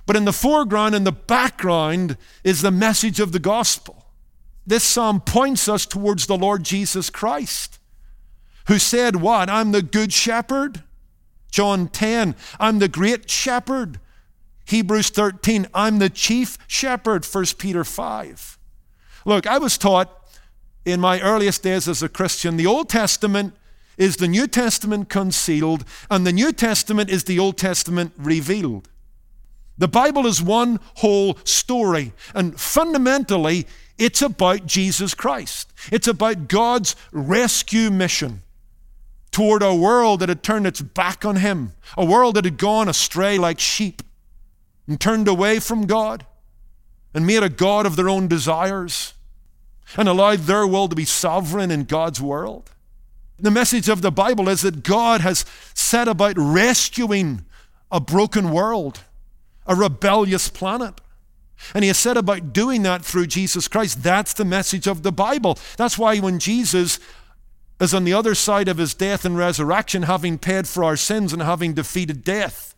but 0.07 0.17
in 0.17 0.25
the 0.25 0.33
foreground 0.33 0.95
and 0.95 1.07
the 1.07 1.13
background 1.13 2.17
is 2.45 2.63
the 2.63 2.71
message 2.71 3.19
of 3.19 3.33
the 3.33 3.39
gospel. 3.39 4.05
This 4.67 4.85
psalm 4.85 5.21
points 5.21 5.69
us 5.69 5.85
towards 5.85 6.27
the 6.27 6.37
Lord 6.37 6.65
Jesus 6.65 7.11
Christ, 7.11 7.79
who 8.69 8.79
said, 8.79 9.17
What? 9.17 9.51
I'm 9.51 9.73
the 9.73 9.83
good 9.83 10.13
shepherd. 10.13 10.83
John 11.51 11.89
10, 11.89 12.35
I'm 12.59 12.79
the 12.79 12.89
great 12.89 13.31
shepherd. 13.31 14.01
Hebrews 14.67 15.11
13, 15.11 15.69
I'm 15.73 15.99
the 15.99 16.11
chief 16.11 16.59
shepherd. 16.67 17.25
1 17.25 17.45
Peter 17.59 17.85
5. 17.85 18.59
Look, 19.25 19.47
I 19.47 19.59
was 19.59 19.79
taught 19.79 20.11
in 20.85 21.01
my 21.01 21.21
earliest 21.21 21.63
days 21.63 21.89
as 21.89 22.03
a 22.03 22.09
Christian, 22.09 22.57
the 22.57 22.67
Old 22.67 22.89
Testament 22.89 23.55
is 23.97 24.17
the 24.17 24.29
New 24.29 24.47
Testament 24.47 25.09
concealed, 25.09 25.85
and 26.11 26.27
the 26.27 26.33
New 26.33 26.53
Testament 26.53 27.11
is 27.11 27.25
the 27.25 27.39
Old 27.39 27.57
Testament 27.57 28.13
revealed. 28.17 28.89
The 29.79 29.89
Bible 29.89 30.27
is 30.27 30.43
one 30.43 30.81
whole 30.97 31.39
story, 31.45 32.13
and 32.35 32.59
fundamentally, 32.59 33.67
it's 33.99 34.23
about 34.23 34.67
Jesus 34.67 35.15
Christ. 35.15 35.73
It's 35.91 36.09
about 36.09 36.49
God's 36.49 36.95
rescue 37.13 37.91
mission 37.91 38.43
toward 39.31 39.63
a 39.63 39.75
world 39.75 40.21
that 40.21 40.29
had 40.29 40.43
turned 40.43 40.67
its 40.67 40.81
back 40.81 41.25
on 41.25 41.37
Him, 41.37 41.73
a 41.97 42.05
world 42.05 42.37
that 42.37 42.45
had 42.45 42.59
gone 42.59 42.89
astray 42.89 43.39
like 43.39 43.59
sheep 43.59 44.03
and 44.87 45.01
turned 45.01 45.29
away 45.29 45.59
from 45.59 45.87
God 45.87 46.27
and 47.15 47.27
made 47.27 47.43
a 47.43 47.49
God 47.49 47.87
of 47.87 47.97
their 47.97 48.09
own 48.09 48.29
desires 48.29 49.15
and 49.97 50.09
allowed 50.09 50.41
their 50.41 50.67
will 50.67 50.89
to 50.89 50.97
be 50.97 51.05
sovereign 51.05 51.71
in 51.71 51.85
God's 51.85 52.21
world. 52.21 52.71
The 53.39 53.51
message 53.51 53.89
of 53.89 54.03
the 54.03 54.11
Bible 54.11 54.49
is 54.49 54.63
that 54.63 54.83
God 54.83 55.21
has 55.21 55.45
set 55.75 56.09
about 56.09 56.35
rescuing 56.37 57.45
a 57.91 58.01
broken 58.01 58.51
world, 58.51 59.01
a 59.67 59.75
rebellious 59.75 60.49
planet. 60.49 61.01
And 61.75 61.85
he 61.85 61.89
has 61.89 61.99
set 61.99 62.17
about 62.17 62.53
doing 62.53 62.83
that 62.83 63.05
through 63.05 63.27
Jesus 63.27 63.69
Christ. 63.69 64.03
That's 64.03 64.35
the 64.35 64.45
message 64.45 64.87
of 64.87 65.03
the 65.03 65.13
Bible. 65.13 65.59
That's 65.77 65.99
why 65.99 66.19
when 66.19 66.39
Jesus 66.39 66.99
is 67.81 67.95
on 67.95 68.05
the 68.05 68.13
other 68.13 68.35
side 68.35 68.69
of 68.69 68.79
his 68.79 68.95
death 68.95 69.25
and 69.25 69.37
resurrection, 69.37 70.03
having 70.03 70.39
paid 70.39 70.67
for 70.69 70.85
our 70.85 70.97
sins 70.97 71.33
and 71.33 71.43
having 71.43 71.75
defeated 71.75 72.25
death, 72.25 72.75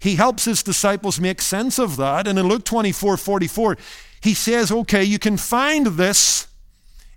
he 0.00 0.16
helps 0.16 0.46
his 0.46 0.62
disciples 0.62 1.20
make 1.20 1.40
sense 1.40 1.78
of 1.78 1.96
that. 1.98 2.26
And 2.26 2.38
in 2.38 2.48
Luke 2.48 2.64
24 2.64 3.16
44, 3.16 3.76
he 4.20 4.34
says, 4.34 4.72
Okay, 4.72 5.04
you 5.04 5.18
can 5.18 5.36
find 5.36 5.86
this 5.86 6.48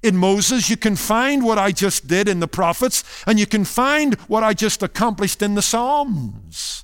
in 0.03 0.17
Moses, 0.17 0.69
you 0.69 0.75
can 0.75 0.97
find 0.97 1.45
what 1.45 1.57
I 1.57 1.71
just 1.71 2.07
did 2.07 2.27
in 2.27 2.41
the 2.41 2.47
prophets, 2.47 3.03
and 3.25 3.39
you 3.39 3.45
can 3.45 3.63
find 3.63 4.15
what 4.27 4.43
I 4.43 4.53
just 4.53 4.83
accomplished 4.83 5.41
in 5.41 5.55
the 5.55 5.61
Psalms. 5.61 6.83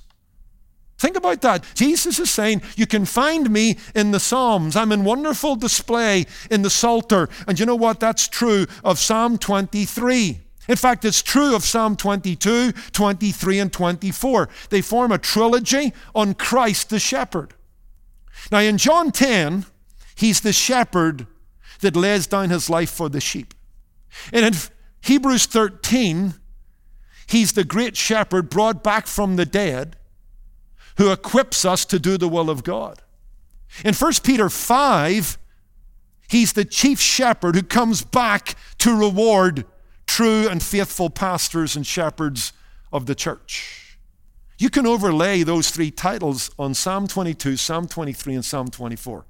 Think 0.98 1.16
about 1.16 1.40
that. 1.42 1.64
Jesus 1.74 2.18
is 2.18 2.30
saying, 2.30 2.62
You 2.76 2.86
can 2.86 3.04
find 3.04 3.50
me 3.50 3.78
in 3.94 4.10
the 4.10 4.20
Psalms. 4.20 4.76
I'm 4.76 4.92
in 4.92 5.04
wonderful 5.04 5.56
display 5.56 6.26
in 6.50 6.62
the 6.62 6.70
Psalter. 6.70 7.28
And 7.46 7.58
you 7.58 7.66
know 7.66 7.76
what? 7.76 8.00
That's 8.00 8.28
true 8.28 8.66
of 8.84 8.98
Psalm 8.98 9.38
23. 9.38 10.40
In 10.70 10.76
fact, 10.76 11.04
it's 11.04 11.20
true 11.20 11.56
of 11.56 11.64
Psalm 11.64 11.96
22, 11.96 12.70
23, 12.70 13.58
and 13.58 13.72
24. 13.72 14.48
They 14.68 14.80
form 14.80 15.10
a 15.10 15.18
trilogy 15.18 15.92
on 16.14 16.34
Christ 16.34 16.90
the 16.90 17.00
shepherd. 17.00 17.54
Now, 18.52 18.60
in 18.60 18.78
John 18.78 19.10
10, 19.10 19.66
he's 20.14 20.42
the 20.42 20.52
shepherd 20.52 21.26
that 21.80 21.96
lays 21.96 22.28
down 22.28 22.50
his 22.50 22.70
life 22.70 22.90
for 22.90 23.08
the 23.08 23.20
sheep. 23.20 23.52
And 24.32 24.46
in 24.46 24.54
Hebrews 25.00 25.46
13, 25.46 26.34
he's 27.26 27.52
the 27.54 27.64
great 27.64 27.96
shepherd 27.96 28.48
brought 28.48 28.84
back 28.84 29.08
from 29.08 29.34
the 29.34 29.46
dead 29.46 29.96
who 30.98 31.10
equips 31.10 31.64
us 31.64 31.84
to 31.86 31.98
do 31.98 32.16
the 32.16 32.28
will 32.28 32.48
of 32.48 32.62
God. 32.62 33.02
In 33.84 33.92
1 33.92 34.12
Peter 34.22 34.48
5, 34.48 35.36
he's 36.28 36.52
the 36.52 36.64
chief 36.64 37.00
shepherd 37.00 37.56
who 37.56 37.62
comes 37.64 38.04
back 38.04 38.54
to 38.78 38.96
reward 38.96 39.64
true 40.10 40.48
and 40.48 40.60
faithful 40.60 41.08
pastors 41.08 41.76
and 41.76 41.86
shepherds 41.86 42.52
of 42.92 43.06
the 43.06 43.14
church. 43.14 43.96
You 44.58 44.68
can 44.68 44.84
overlay 44.84 45.44
those 45.44 45.70
three 45.70 45.92
titles 45.92 46.50
on 46.58 46.74
Psalm 46.74 47.06
22, 47.06 47.56
Psalm 47.56 47.86
23, 47.86 48.34
and 48.34 48.44
Psalm 48.44 48.68
24. 48.68 49.24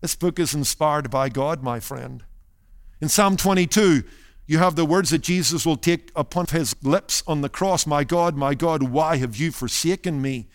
This 0.00 0.14
book 0.14 0.38
is 0.38 0.54
inspired 0.54 1.10
by 1.10 1.28
God, 1.28 1.62
my 1.62 1.78
friend. 1.78 2.24
In 3.02 3.10
Psalm 3.10 3.36
22, 3.36 4.02
you 4.46 4.56
have 4.56 4.76
the 4.76 4.86
words 4.86 5.10
that 5.10 5.20
Jesus 5.20 5.66
will 5.66 5.76
take 5.76 6.10
upon 6.16 6.46
his 6.46 6.74
lips 6.82 7.22
on 7.26 7.42
the 7.42 7.50
cross 7.50 7.86
My 7.86 8.02
God, 8.02 8.34
my 8.34 8.54
God, 8.54 8.84
why 8.84 9.18
have 9.18 9.36
you 9.36 9.52
forsaken 9.52 10.22
me? 10.22 10.48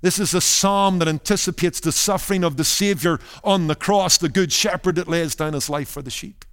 This 0.00 0.18
is 0.18 0.32
a 0.32 0.40
psalm 0.40 1.00
that 1.00 1.08
anticipates 1.08 1.80
the 1.80 1.92
suffering 1.92 2.42
of 2.42 2.56
the 2.56 2.64
Savior 2.64 3.20
on 3.44 3.66
the 3.66 3.74
cross, 3.74 4.16
the 4.16 4.30
good 4.30 4.52
shepherd 4.52 4.94
that 4.94 5.06
lays 5.06 5.34
down 5.34 5.52
his 5.52 5.68
life 5.68 5.90
for 5.90 6.00
the 6.00 6.10
sheep. 6.10 6.46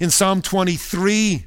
In 0.00 0.10
Psalm 0.10 0.42
23, 0.42 1.46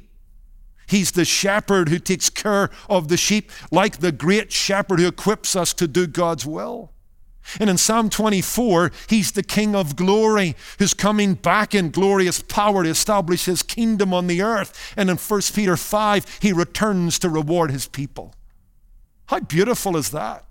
he's 0.86 1.12
the 1.12 1.24
shepherd 1.24 1.88
who 1.88 1.98
takes 1.98 2.30
care 2.30 2.70
of 2.88 3.08
the 3.08 3.16
sheep, 3.16 3.50
like 3.70 3.98
the 3.98 4.12
great 4.12 4.52
shepherd 4.52 5.00
who 5.00 5.08
equips 5.08 5.56
us 5.56 5.72
to 5.74 5.88
do 5.88 6.06
God's 6.06 6.46
will. 6.46 6.92
And 7.60 7.70
in 7.70 7.78
Psalm 7.78 8.10
24, 8.10 8.90
he's 9.08 9.32
the 9.32 9.42
King 9.42 9.76
of 9.76 9.94
glory 9.94 10.56
who's 10.78 10.94
coming 10.94 11.34
back 11.34 11.74
in 11.74 11.90
glorious 11.90 12.42
power 12.42 12.82
to 12.82 12.90
establish 12.90 13.44
his 13.44 13.62
kingdom 13.62 14.12
on 14.12 14.26
the 14.26 14.42
earth. 14.42 14.94
And 14.96 15.08
in 15.08 15.16
1 15.16 15.40
Peter 15.54 15.76
5, 15.76 16.38
he 16.42 16.52
returns 16.52 17.18
to 17.20 17.28
reward 17.28 17.70
his 17.70 17.86
people. 17.86 18.34
How 19.26 19.40
beautiful 19.40 19.96
is 19.96 20.10
that? 20.10 20.44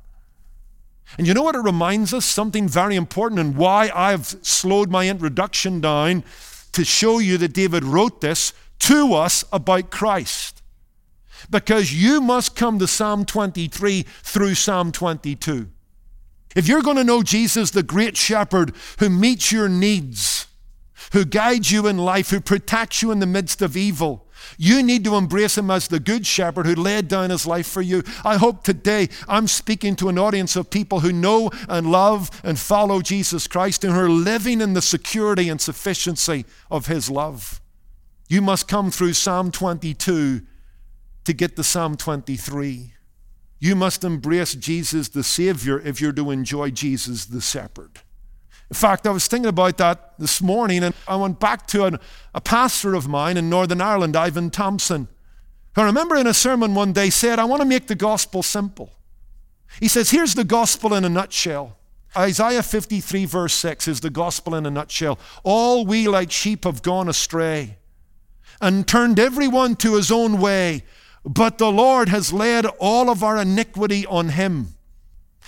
And 1.17 1.27
you 1.27 1.33
know 1.33 1.43
what 1.43 1.55
it 1.55 1.59
reminds 1.59 2.13
us? 2.13 2.25
Something 2.25 2.67
very 2.67 2.95
important, 2.95 3.39
and 3.39 3.55
why 3.55 3.91
I've 3.93 4.25
slowed 4.25 4.89
my 4.89 5.07
introduction 5.07 5.79
down 5.79 6.23
to 6.71 6.83
show 6.83 7.19
you 7.19 7.37
that 7.37 7.53
David 7.53 7.83
wrote 7.83 8.21
this 8.21 8.53
to 8.79 9.13
us 9.13 9.43
about 9.51 9.89
Christ. 9.89 10.61
Because 11.49 11.93
you 11.93 12.21
must 12.21 12.55
come 12.55 12.79
to 12.79 12.87
Psalm 12.87 13.25
23 13.25 14.03
through 14.03 14.55
Psalm 14.55 14.91
22. 14.91 15.69
If 16.55 16.67
you're 16.67 16.81
going 16.81 16.97
to 16.97 17.03
know 17.03 17.21
Jesus, 17.21 17.71
the 17.71 17.83
great 17.83 18.15
shepherd 18.15 18.73
who 18.99 19.09
meets 19.09 19.51
your 19.51 19.67
needs, 19.67 20.47
who 21.11 21.25
guides 21.25 21.71
you 21.71 21.85
in 21.87 21.97
life, 21.97 22.29
who 22.29 22.39
protects 22.39 23.01
you 23.01 23.11
in 23.11 23.19
the 23.19 23.25
midst 23.25 23.61
of 23.61 23.75
evil, 23.75 24.25
you 24.57 24.83
need 24.83 25.03
to 25.03 25.15
embrace 25.15 25.57
him 25.57 25.71
as 25.71 25.87
the 25.87 25.99
good 25.99 26.25
shepherd 26.25 26.65
who 26.65 26.75
laid 26.75 27.07
down 27.07 27.29
his 27.29 27.45
life 27.45 27.67
for 27.67 27.81
you. 27.81 28.03
I 28.23 28.37
hope 28.37 28.63
today 28.63 29.09
I'm 29.27 29.47
speaking 29.47 29.95
to 29.97 30.09
an 30.09 30.17
audience 30.17 30.55
of 30.55 30.69
people 30.69 31.01
who 31.01 31.11
know 31.11 31.49
and 31.67 31.91
love 31.91 32.29
and 32.43 32.57
follow 32.57 33.01
Jesus 33.01 33.47
Christ 33.47 33.83
and 33.83 33.93
who 33.93 33.99
are 33.99 34.09
living 34.09 34.61
in 34.61 34.73
the 34.73 34.81
security 34.81 35.49
and 35.49 35.59
sufficiency 35.59 36.45
of 36.69 36.87
his 36.87 37.09
love. 37.09 37.61
You 38.27 38.41
must 38.41 38.67
come 38.67 38.89
through 38.89 39.13
Psalm 39.13 39.51
22 39.51 40.41
to 41.25 41.33
get 41.33 41.55
to 41.55 41.63
Psalm 41.63 41.95
23. 41.95 42.93
You 43.59 43.75
must 43.75 44.03
embrace 44.03 44.53
Jesus 44.53 45.09
the 45.09 45.23
Savior 45.23 45.79
if 45.79 46.01
you're 46.01 46.11
to 46.13 46.31
enjoy 46.31 46.71
Jesus 46.71 47.25
the 47.25 47.41
Shepherd. 47.41 47.99
In 48.69 48.75
fact, 48.75 49.05
I 49.05 49.11
was 49.11 49.27
thinking 49.27 49.49
about 49.49 49.77
that 49.77 50.17
this 50.17 50.41
morning, 50.41 50.83
and 50.83 50.95
I 51.07 51.15
went 51.17 51.39
back 51.39 51.67
to 51.67 51.85
an, 51.85 51.99
a 52.33 52.41
pastor 52.41 52.95
of 52.95 53.07
mine 53.07 53.37
in 53.37 53.49
Northern 53.49 53.79
Ireland, 53.79 54.15
Ivan 54.15 54.49
Thompson. 54.49 55.07
who 55.75 55.81
I 55.81 55.85
remember 55.85 56.15
in 56.15 56.25
a 56.25 56.33
sermon 56.33 56.73
one 56.73 56.91
day 56.91 57.11
said, 57.11 57.37
I 57.37 57.45
want 57.45 57.61
to 57.61 57.67
make 57.67 57.85
the 57.85 57.95
gospel 57.95 58.41
simple. 58.41 58.91
He 59.79 59.87
says, 59.87 60.09
Here's 60.09 60.33
the 60.33 60.43
gospel 60.43 60.95
in 60.95 61.05
a 61.05 61.09
nutshell. 61.09 61.77
Isaiah 62.17 62.63
53, 62.63 63.25
verse 63.25 63.53
6 63.53 63.87
is 63.87 63.99
the 63.99 64.09
gospel 64.09 64.55
in 64.55 64.65
a 64.65 64.71
nutshell. 64.71 65.19
All 65.43 65.85
we 65.85 66.07
like 66.07 66.31
sheep 66.31 66.63
have 66.63 66.81
gone 66.81 67.07
astray 67.07 67.77
and 68.65 68.87
turned 68.87 69.19
everyone 69.19 69.75
to 69.75 69.93
his 69.95 70.11
own 70.11 70.41
way, 70.41 70.81
but 71.23 71.59
the 71.59 71.71
Lord 71.71 72.09
has 72.09 72.33
laid 72.33 72.65
all 72.79 73.11
of 73.11 73.21
our 73.21 73.37
iniquity 73.37 74.07
on 74.07 74.29
him. 74.29 74.73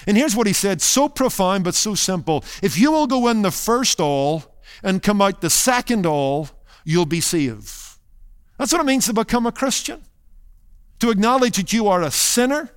And 0.05 0.15
here's 0.15 0.36
what 0.36 0.45
he 0.45 0.53
said 0.53 0.83
so 0.83 1.09
profound 1.09 1.63
but 1.63 1.74
so 1.74 1.95
simple. 1.95 2.43
If 2.62 2.77
you 2.77 2.91
will 2.91 3.07
go 3.07 3.27
in 3.27 3.41
the 3.41 3.50
first 3.50 4.00
all 4.00 4.43
and 4.83 5.01
come 5.01 5.19
out 5.19 5.41
the 5.41 5.50
second 5.50 6.05
all, 6.05 6.50
you'll 6.86 7.07
be 7.07 7.19
saved. 7.19 7.71
That's 8.59 8.71
what 8.71 8.81
it 8.81 8.86
means 8.86 9.07
to 9.07 9.13
become 9.13 9.47
a 9.47 9.51
Christian. 9.51 10.03
To 11.00 11.09
acknowledge 11.09 11.57
that 11.57 11.74
you 11.74 11.88
are 11.88 12.03
a 12.03 12.12
sinner, 12.12 12.69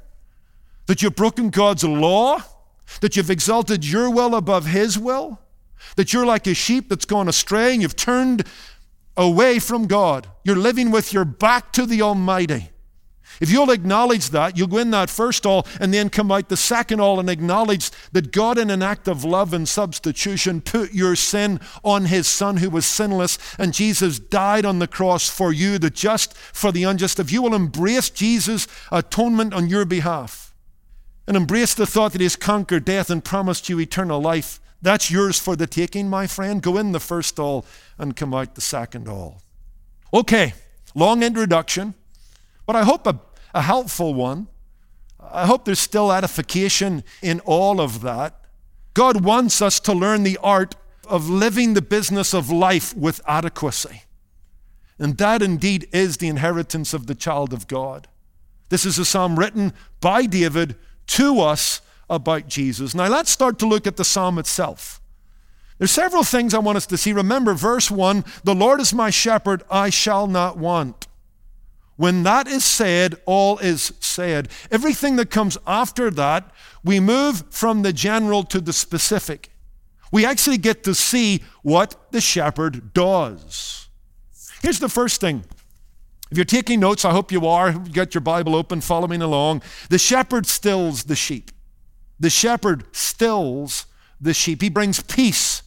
that 0.86 1.02
you've 1.02 1.16
broken 1.16 1.50
God's 1.50 1.84
law, 1.84 2.40
that 3.02 3.14
you've 3.14 3.30
exalted 3.30 3.84
your 3.84 4.08
will 4.08 4.34
above 4.34 4.66
His 4.66 4.98
will, 4.98 5.38
that 5.96 6.14
you're 6.14 6.24
like 6.24 6.46
a 6.46 6.54
sheep 6.54 6.88
that's 6.88 7.04
gone 7.04 7.28
astray 7.28 7.74
and 7.74 7.82
you've 7.82 7.96
turned 7.96 8.46
away 9.20 9.58
from 9.58 9.86
God. 9.86 10.26
You're 10.44 10.56
living 10.56 10.90
with 10.90 11.12
your 11.12 11.26
back 11.26 11.72
to 11.74 11.84
the 11.84 12.00
Almighty. 12.00 12.70
If 13.38 13.50
you'll 13.50 13.70
acknowledge 13.70 14.30
that, 14.30 14.56
you'll 14.56 14.68
win 14.68 14.90
that 14.90 15.08
first 15.08 15.46
all 15.46 15.66
and 15.78 15.94
then 15.94 16.08
come 16.08 16.32
out 16.32 16.48
the 16.48 16.56
second 16.56 17.00
all 17.00 17.20
and 17.20 17.28
acknowledge 17.30 17.90
that 18.12 18.32
God, 18.32 18.58
in 18.58 18.70
an 18.70 18.82
act 18.82 19.06
of 19.08 19.24
love 19.24 19.52
and 19.52 19.68
substitution, 19.68 20.62
put 20.62 20.92
your 20.92 21.16
sin 21.16 21.60
on 21.84 22.06
His 22.06 22.26
Son 22.26 22.56
who 22.56 22.70
was 22.70 22.86
sinless, 22.86 23.38
and 23.58 23.74
Jesus 23.74 24.18
died 24.18 24.64
on 24.64 24.78
the 24.78 24.88
cross 24.88 25.28
for 25.28 25.52
you, 25.52 25.78
the 25.78 25.90
just 25.90 26.36
for 26.36 26.72
the 26.72 26.84
unjust. 26.84 27.20
If 27.20 27.30
you 27.30 27.42
will 27.42 27.54
embrace 27.54 28.10
Jesus' 28.10 28.66
atonement 28.90 29.54
on 29.54 29.68
your 29.68 29.84
behalf 29.84 30.54
and 31.26 31.36
embrace 31.36 31.74
the 31.74 31.86
thought 31.86 32.12
that 32.12 32.20
He 32.20 32.24
has 32.24 32.36
conquered 32.36 32.84
death 32.84 33.10
and 33.10 33.24
promised 33.24 33.68
you 33.68 33.78
eternal 33.78 34.20
life, 34.20 34.60
that's 34.82 35.10
yours 35.10 35.38
for 35.38 35.56
the 35.56 35.66
taking, 35.66 36.08
my 36.08 36.26
friend. 36.26 36.62
Go 36.62 36.76
in 36.76 36.92
the 36.92 37.00
first 37.00 37.38
all 37.38 37.64
and 37.98 38.16
come 38.16 38.34
out 38.34 38.54
the 38.54 38.60
second 38.60 39.08
all. 39.08 39.42
Okay, 40.12 40.54
long 40.94 41.22
introduction, 41.22 41.94
but 42.66 42.76
I 42.76 42.84
hope 42.84 43.06
a 43.06 43.20
a 43.54 43.62
helpful 43.62 44.14
one. 44.14 44.48
I 45.20 45.46
hope 45.46 45.64
there's 45.64 45.80
still 45.80 46.12
edification 46.12 47.04
in 47.22 47.40
all 47.40 47.80
of 47.80 48.02
that. 48.02 48.40
God 48.94 49.24
wants 49.24 49.62
us 49.62 49.78
to 49.80 49.92
learn 49.92 50.22
the 50.22 50.38
art 50.42 50.74
of 51.06 51.28
living 51.28 51.74
the 51.74 51.82
business 51.82 52.32
of 52.34 52.50
life 52.50 52.96
with 52.96 53.20
adequacy. 53.26 54.02
And 54.98 55.18
that 55.18 55.42
indeed 55.42 55.88
is 55.92 56.18
the 56.18 56.28
inheritance 56.28 56.92
of 56.92 57.06
the 57.06 57.14
child 57.14 57.52
of 57.52 57.68
God. 57.68 58.08
This 58.68 58.84
is 58.84 58.98
a 58.98 59.04
psalm 59.04 59.38
written 59.38 59.72
by 60.00 60.26
David 60.26 60.76
to 61.08 61.40
us 61.40 61.80
about 62.10 62.48
Jesus. 62.48 62.94
Now 62.94 63.08
let's 63.08 63.30
start 63.30 63.58
to 63.60 63.66
look 63.66 63.86
at 63.86 63.96
the 63.96 64.04
psalm 64.04 64.38
itself. 64.38 65.00
There's 65.78 65.90
several 65.90 66.24
things 66.24 66.52
I 66.52 66.58
want 66.58 66.76
us 66.76 66.84
to 66.86 66.98
see. 66.98 67.14
Remember, 67.14 67.54
verse 67.54 67.90
1 67.90 68.24
The 68.44 68.54
Lord 68.54 68.80
is 68.80 68.92
my 68.92 69.08
shepherd, 69.08 69.62
I 69.70 69.88
shall 69.88 70.26
not 70.26 70.58
want. 70.58 71.06
When 71.96 72.22
that 72.24 72.46
is 72.46 72.64
said, 72.64 73.14
all 73.26 73.58
is 73.58 73.92
said. 74.00 74.48
Everything 74.70 75.16
that 75.16 75.30
comes 75.30 75.56
after 75.66 76.10
that, 76.10 76.50
we 76.82 76.98
move 76.98 77.44
from 77.50 77.82
the 77.82 77.92
general 77.92 78.42
to 78.44 78.60
the 78.60 78.72
specific. 78.72 79.50
We 80.12 80.26
actually 80.26 80.58
get 80.58 80.82
to 80.84 80.94
see 80.94 81.42
what 81.62 82.10
the 82.10 82.20
shepherd 82.20 82.92
does. 82.92 83.88
Here's 84.62 84.80
the 84.80 84.88
first 84.88 85.20
thing. 85.20 85.44
If 86.30 86.36
you're 86.38 86.44
taking 86.44 86.80
notes, 86.80 87.04
I 87.04 87.10
hope 87.10 87.32
you 87.32 87.46
are. 87.46 87.72
Get 87.72 88.14
your 88.14 88.20
Bible 88.20 88.54
open, 88.54 88.80
following 88.80 89.22
along. 89.22 89.62
The 89.88 89.98
shepherd 89.98 90.46
stills 90.46 91.04
the 91.04 91.16
sheep. 91.16 91.50
The 92.20 92.30
shepherd 92.30 92.84
stills 92.92 93.86
the 94.20 94.34
sheep. 94.34 94.60
He 94.60 94.68
brings 94.68 95.02
peace 95.02 95.62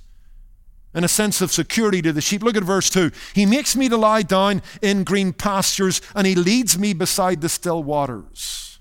and 0.93 1.03
a 1.03 1.07
sense 1.07 1.41
of 1.41 1.51
security 1.51 2.01
to 2.03 2.13
the 2.13 2.21
sheep. 2.21 2.43
Look 2.43 2.55
at 2.55 2.63
verse 2.63 2.89
2. 2.91 3.11
He 3.33 3.47
makes 3.47 3.75
me 3.75 3.89
to 3.89 3.97
lie 3.97 4.21
down 4.21 4.61
in 4.81 5.03
green 5.03 5.33
pastures, 5.33 6.01
and 6.15 6.27
he 6.27 6.35
leads 6.35 6.77
me 6.77 6.93
beside 6.93 7.41
the 7.41 7.49
still 7.49 7.83
waters. 7.83 8.79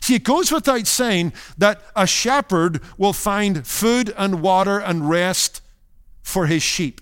See, 0.00 0.14
it 0.14 0.22
goes 0.22 0.52
without 0.52 0.86
saying 0.86 1.32
that 1.58 1.82
a 1.96 2.06
shepherd 2.06 2.80
will 2.96 3.12
find 3.12 3.66
food 3.66 4.14
and 4.16 4.40
water 4.40 4.78
and 4.78 5.10
rest 5.10 5.62
for 6.22 6.46
his 6.46 6.62
sheep. 6.62 7.00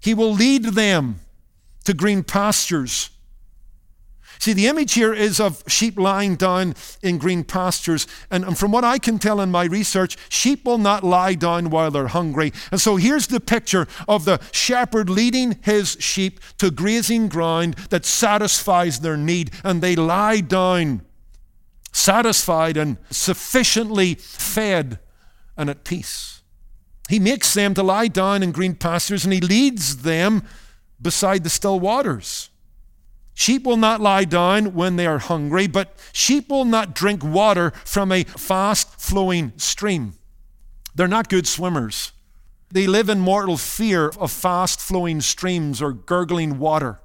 He 0.00 0.14
will 0.14 0.32
lead 0.32 0.64
them 0.64 1.20
to 1.84 1.94
green 1.94 2.24
pastures 2.24 3.10
See, 4.38 4.52
the 4.52 4.66
image 4.66 4.94
here 4.94 5.12
is 5.12 5.40
of 5.40 5.62
sheep 5.66 5.98
lying 5.98 6.36
down 6.36 6.74
in 7.02 7.18
green 7.18 7.44
pastures. 7.44 8.06
And, 8.30 8.44
and, 8.44 8.58
from 8.58 8.72
what 8.72 8.84
I 8.84 8.98
can 8.98 9.18
tell 9.18 9.40
in 9.40 9.50
my 9.50 9.64
research, 9.64 10.16
sheep 10.28 10.64
will 10.64 10.78
not 10.78 11.04
lie 11.04 11.34
down 11.34 11.70
while 11.70 11.90
they're 11.90 12.08
hungry. 12.08 12.52
And 12.70 12.80
so 12.80 12.96
here's 12.96 13.26
the 13.26 13.40
picture 13.40 13.86
of 14.08 14.24
the 14.24 14.40
shepherd 14.52 15.08
leading 15.08 15.58
his 15.62 15.96
sheep 16.00 16.40
to 16.58 16.70
grazing 16.70 17.28
ground 17.28 17.74
that 17.90 18.04
satisfies 18.04 19.00
their 19.00 19.16
need. 19.16 19.52
And 19.62 19.82
they 19.82 19.96
lie 19.96 20.40
down 20.40 21.02
satisfied 21.94 22.76
and 22.76 22.98
sufficiently 23.08 24.14
fed 24.14 24.98
and 25.56 25.70
at 25.70 25.84
peace. 25.84 26.42
He 27.08 27.18
makes 27.18 27.54
them 27.54 27.74
to 27.74 27.82
lie 27.82 28.08
down 28.08 28.42
in 28.42 28.50
green 28.50 28.74
pastures 28.74 29.24
and 29.24 29.32
he 29.32 29.40
leads 29.40 29.98
them 29.98 30.42
beside 31.00 31.44
the 31.44 31.50
still 31.50 31.78
waters. 31.78 32.50
Sheep 33.34 33.64
will 33.64 33.76
not 33.76 34.00
lie 34.00 34.24
down 34.24 34.74
when 34.74 34.96
they 34.96 35.06
are 35.06 35.18
hungry, 35.18 35.66
but 35.66 35.96
sheep 36.12 36.48
will 36.48 36.64
not 36.64 36.94
drink 36.94 37.24
water 37.24 37.72
from 37.84 38.12
a 38.12 38.24
fast 38.24 39.00
flowing 39.00 39.52
stream. 39.56 40.14
They're 40.94 41.08
not 41.08 41.28
good 41.28 41.46
swimmers. 41.46 42.12
They 42.70 42.86
live 42.86 43.08
in 43.08 43.20
mortal 43.20 43.56
fear 43.56 44.08
of 44.18 44.30
fast 44.30 44.80
flowing 44.80 45.20
streams 45.20 45.82
or 45.82 45.92
gurgling 45.92 46.58
water. 46.58 47.00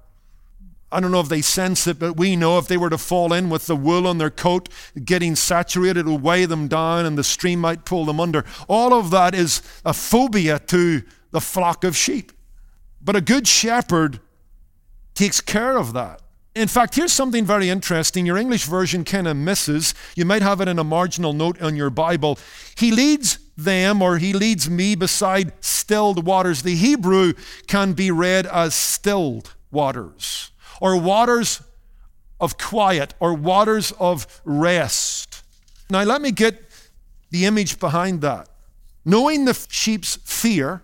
I 0.91 0.99
don't 0.99 1.11
know 1.11 1.19
if 1.19 1.29
they 1.29 1.41
sense 1.41 1.85
it, 1.85 1.99
but 1.99 2.17
we 2.17 2.35
know 2.35 2.57
if 2.57 2.67
they 2.67 2.77
were 2.77 2.89
to 2.89 2.97
fall 2.97 3.33
in 3.33 3.49
with 3.49 3.67
the 3.67 3.75
wool 3.75 4.07
on 4.07 4.17
their 4.17 4.31
coat 4.31 4.69
getting 5.03 5.35
saturated, 5.35 5.99
it 5.99 6.05
will 6.05 6.17
weigh 6.17 6.45
them 6.45 6.67
down 6.67 7.05
and 7.05 7.17
the 7.17 7.23
stream 7.23 7.59
might 7.59 7.85
pull 7.85 8.05
them 8.05 8.19
under. 8.19 8.43
All 8.67 8.93
of 8.93 9.11
that 9.11 9.35
is 9.35 9.61
a 9.85 9.93
phobia 9.93 10.57
to 10.59 11.03
the 11.31 11.41
flock 11.41 11.83
of 11.83 11.95
sheep. 11.95 12.31
But 13.01 13.15
a 13.15 13.21
good 13.21 13.47
shepherd 13.47 14.19
takes 15.19 15.41
care 15.41 15.77
of 15.77 15.91
that. 15.91 16.21
In 16.55 16.69
fact, 16.69 16.95
here's 16.95 17.11
something 17.11 17.43
very 17.43 17.69
interesting. 17.69 18.25
Your 18.25 18.37
English 18.37 18.63
version 18.63 19.03
kind 19.03 19.27
of 19.27 19.35
misses. 19.35 19.93
You 20.15 20.23
might 20.23 20.41
have 20.41 20.61
it 20.61 20.69
in 20.69 20.79
a 20.79 20.83
marginal 20.83 21.33
note 21.33 21.61
on 21.61 21.75
your 21.75 21.89
Bible. 21.89 22.39
He 22.77 22.89
leads 22.91 23.37
them, 23.57 24.01
or 24.01 24.17
he 24.17 24.31
leads 24.31 24.69
me 24.69 24.95
beside 24.95 25.51
stilled 25.59 26.25
waters. 26.25 26.61
The 26.61 26.75
Hebrew 26.75 27.33
can 27.67 27.91
be 27.91 28.11
read 28.11 28.45
as 28.47 28.73
stilled 28.73 29.55
waters, 29.71 30.51
or 30.79 30.97
waters 30.97 31.61
of 32.39 32.57
quiet, 32.57 33.13
or 33.19 33.33
waters 33.33 33.91
of 33.99 34.25
rest. 34.45 35.43
Now, 35.89 36.03
let 36.03 36.21
me 36.21 36.31
get 36.31 36.63
the 37.29 37.45
image 37.45 37.77
behind 37.77 38.21
that. 38.21 38.47
Knowing 39.03 39.43
the 39.43 39.67
sheep's 39.69 40.15
fear 40.23 40.81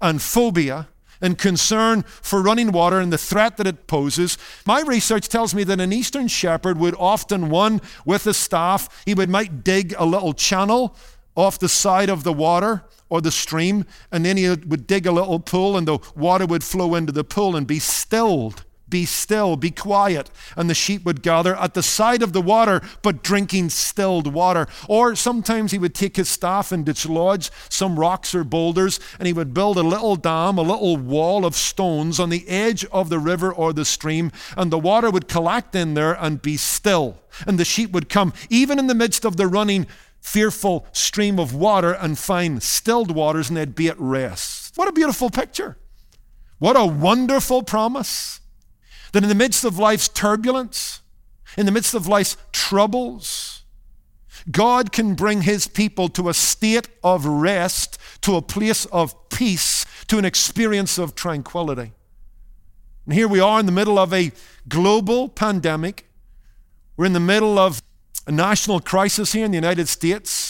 and 0.00 0.22
phobia, 0.22 0.88
and 1.20 1.38
concern 1.38 2.02
for 2.02 2.42
running 2.42 2.72
water 2.72 2.98
and 2.98 3.12
the 3.12 3.18
threat 3.18 3.56
that 3.56 3.66
it 3.66 3.86
poses. 3.86 4.38
My 4.66 4.82
research 4.82 5.28
tells 5.28 5.54
me 5.54 5.64
that 5.64 5.80
an 5.80 5.92
eastern 5.92 6.28
shepherd 6.28 6.78
would 6.78 6.94
often, 6.98 7.48
one 7.50 7.80
with 8.04 8.26
a 8.26 8.34
staff, 8.34 9.02
he 9.04 9.14
would 9.14 9.30
might 9.30 9.64
dig 9.64 9.94
a 9.98 10.04
little 10.04 10.32
channel 10.32 10.96
off 11.34 11.58
the 11.58 11.68
side 11.68 12.08
of 12.08 12.24
the 12.24 12.32
water 12.32 12.84
or 13.08 13.20
the 13.20 13.30
stream, 13.30 13.84
and 14.10 14.24
then 14.24 14.36
he 14.36 14.48
would 14.48 14.86
dig 14.86 15.06
a 15.06 15.12
little 15.12 15.38
pool, 15.38 15.76
and 15.76 15.86
the 15.86 15.98
water 16.16 16.46
would 16.46 16.64
flow 16.64 16.94
into 16.94 17.12
the 17.12 17.24
pool 17.24 17.54
and 17.54 17.66
be 17.66 17.78
stilled 17.78 18.64
be 18.96 19.04
still, 19.04 19.56
be 19.56 19.70
quiet. 19.70 20.30
And 20.56 20.70
the 20.70 20.74
sheep 20.74 21.04
would 21.04 21.20
gather 21.20 21.54
at 21.54 21.74
the 21.74 21.82
side 21.82 22.22
of 22.22 22.32
the 22.32 22.40
water, 22.40 22.80
but 23.02 23.22
drinking 23.22 23.68
stilled 23.68 24.32
water. 24.32 24.66
Or 24.88 25.14
sometimes 25.14 25.70
he 25.70 25.78
would 25.78 25.94
take 25.94 26.16
his 26.16 26.30
staff 26.30 26.72
and 26.72 26.82
dislodge 26.82 27.50
some 27.68 28.00
rocks 28.00 28.34
or 28.34 28.42
boulders, 28.42 28.98
and 29.18 29.26
he 29.26 29.34
would 29.34 29.52
build 29.52 29.76
a 29.76 29.82
little 29.82 30.16
dam, 30.16 30.56
a 30.56 30.62
little 30.62 30.96
wall 30.96 31.44
of 31.44 31.54
stones 31.54 32.18
on 32.18 32.30
the 32.30 32.48
edge 32.48 32.86
of 32.86 33.10
the 33.10 33.18
river 33.18 33.52
or 33.52 33.74
the 33.74 33.84
stream, 33.84 34.32
and 34.56 34.72
the 34.72 34.78
water 34.78 35.10
would 35.10 35.28
collect 35.28 35.74
in 35.74 35.92
there 35.92 36.14
and 36.14 36.40
be 36.40 36.56
still. 36.56 37.18
And 37.46 37.58
the 37.58 37.66
sheep 37.66 37.90
would 37.90 38.08
come, 38.08 38.32
even 38.48 38.78
in 38.78 38.86
the 38.86 38.94
midst 38.94 39.26
of 39.26 39.36
the 39.36 39.46
running, 39.46 39.86
fearful 40.22 40.86
stream 40.92 41.38
of 41.38 41.54
water, 41.54 41.92
and 41.92 42.16
find 42.16 42.62
stilled 42.62 43.10
waters, 43.10 43.50
and 43.50 43.58
they'd 43.58 43.74
be 43.74 43.88
at 43.88 44.00
rest. 44.00 44.74
What 44.74 44.88
a 44.88 44.92
beautiful 44.92 45.28
picture! 45.28 45.76
What 46.58 46.78
a 46.78 46.86
wonderful 46.86 47.62
promise. 47.62 48.40
That 49.16 49.22
in 49.22 49.30
the 49.30 49.34
midst 49.34 49.64
of 49.64 49.78
life's 49.78 50.08
turbulence, 50.08 51.00
in 51.56 51.64
the 51.64 51.72
midst 51.72 51.94
of 51.94 52.06
life's 52.06 52.36
troubles, 52.52 53.62
God 54.50 54.92
can 54.92 55.14
bring 55.14 55.40
his 55.40 55.66
people 55.66 56.10
to 56.10 56.28
a 56.28 56.34
state 56.34 56.88
of 57.02 57.24
rest, 57.24 57.98
to 58.20 58.36
a 58.36 58.42
place 58.42 58.84
of 58.84 59.30
peace, 59.30 59.86
to 60.08 60.18
an 60.18 60.26
experience 60.26 60.98
of 60.98 61.14
tranquility. 61.14 61.92
And 63.06 63.14
here 63.14 63.26
we 63.26 63.40
are 63.40 63.58
in 63.58 63.64
the 63.64 63.72
middle 63.72 63.98
of 63.98 64.12
a 64.12 64.32
global 64.68 65.30
pandemic. 65.30 66.04
We're 66.98 67.06
in 67.06 67.14
the 67.14 67.18
middle 67.18 67.58
of 67.58 67.80
a 68.26 68.32
national 68.32 68.80
crisis 68.80 69.32
here 69.32 69.46
in 69.46 69.50
the 69.50 69.56
United 69.56 69.88
States. 69.88 70.45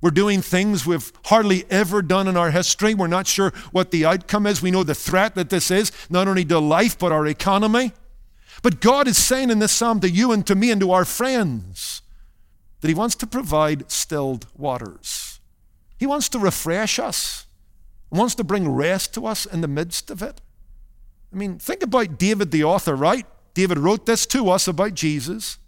We're 0.00 0.10
doing 0.10 0.42
things 0.42 0.86
we've 0.86 1.12
hardly 1.24 1.64
ever 1.70 2.02
done 2.02 2.28
in 2.28 2.36
our 2.36 2.50
history. 2.50 2.94
We're 2.94 3.08
not 3.08 3.26
sure 3.26 3.52
what 3.72 3.90
the 3.90 4.04
outcome 4.04 4.46
is. 4.46 4.62
We 4.62 4.70
know 4.70 4.84
the 4.84 4.94
threat 4.94 5.34
that 5.34 5.50
this 5.50 5.70
is, 5.70 5.90
not 6.08 6.28
only 6.28 6.44
to 6.44 6.58
life, 6.60 6.98
but 6.98 7.10
our 7.10 7.26
economy. 7.26 7.92
But 8.62 8.80
God 8.80 9.08
is 9.08 9.16
saying 9.16 9.50
in 9.50 9.58
this 9.58 9.72
psalm 9.72 10.00
to 10.00 10.10
you 10.10 10.32
and 10.32 10.46
to 10.46 10.54
me 10.54 10.70
and 10.70 10.80
to 10.80 10.92
our 10.92 11.04
friends 11.04 12.02
that 12.80 12.88
He 12.88 12.94
wants 12.94 13.16
to 13.16 13.26
provide 13.26 13.90
stilled 13.90 14.46
waters. 14.56 15.40
He 15.98 16.06
wants 16.06 16.28
to 16.30 16.38
refresh 16.38 16.98
us, 16.98 17.46
he 18.10 18.18
wants 18.18 18.36
to 18.36 18.44
bring 18.44 18.70
rest 18.70 19.12
to 19.14 19.26
us 19.26 19.46
in 19.46 19.60
the 19.60 19.68
midst 19.68 20.10
of 20.10 20.22
it. 20.22 20.40
I 21.32 21.36
mean, 21.36 21.58
think 21.58 21.82
about 21.82 22.18
David, 22.18 22.52
the 22.52 22.64
author, 22.64 22.94
right? 22.94 23.26
David 23.52 23.78
wrote 23.78 24.06
this 24.06 24.24
to 24.26 24.48
us 24.48 24.68
about 24.68 24.94
Jesus. 24.94 25.58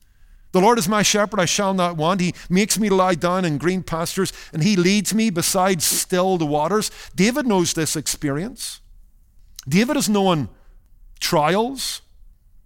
The 0.52 0.60
Lord 0.60 0.78
is 0.78 0.88
my 0.88 1.02
shepherd, 1.02 1.38
I 1.38 1.44
shall 1.44 1.74
not 1.74 1.96
want. 1.96 2.20
He 2.20 2.34
makes 2.48 2.78
me 2.78 2.90
lie 2.90 3.14
down 3.14 3.44
in 3.44 3.58
green 3.58 3.82
pastures, 3.82 4.32
and 4.52 4.62
He 4.62 4.76
leads 4.76 5.14
me 5.14 5.30
beside 5.30 5.82
stilled 5.82 6.42
waters. 6.48 6.90
David 7.14 7.46
knows 7.46 7.72
this 7.72 7.96
experience. 7.96 8.80
David 9.68 9.96
has 9.96 10.08
known 10.08 10.48
trials. 11.20 12.02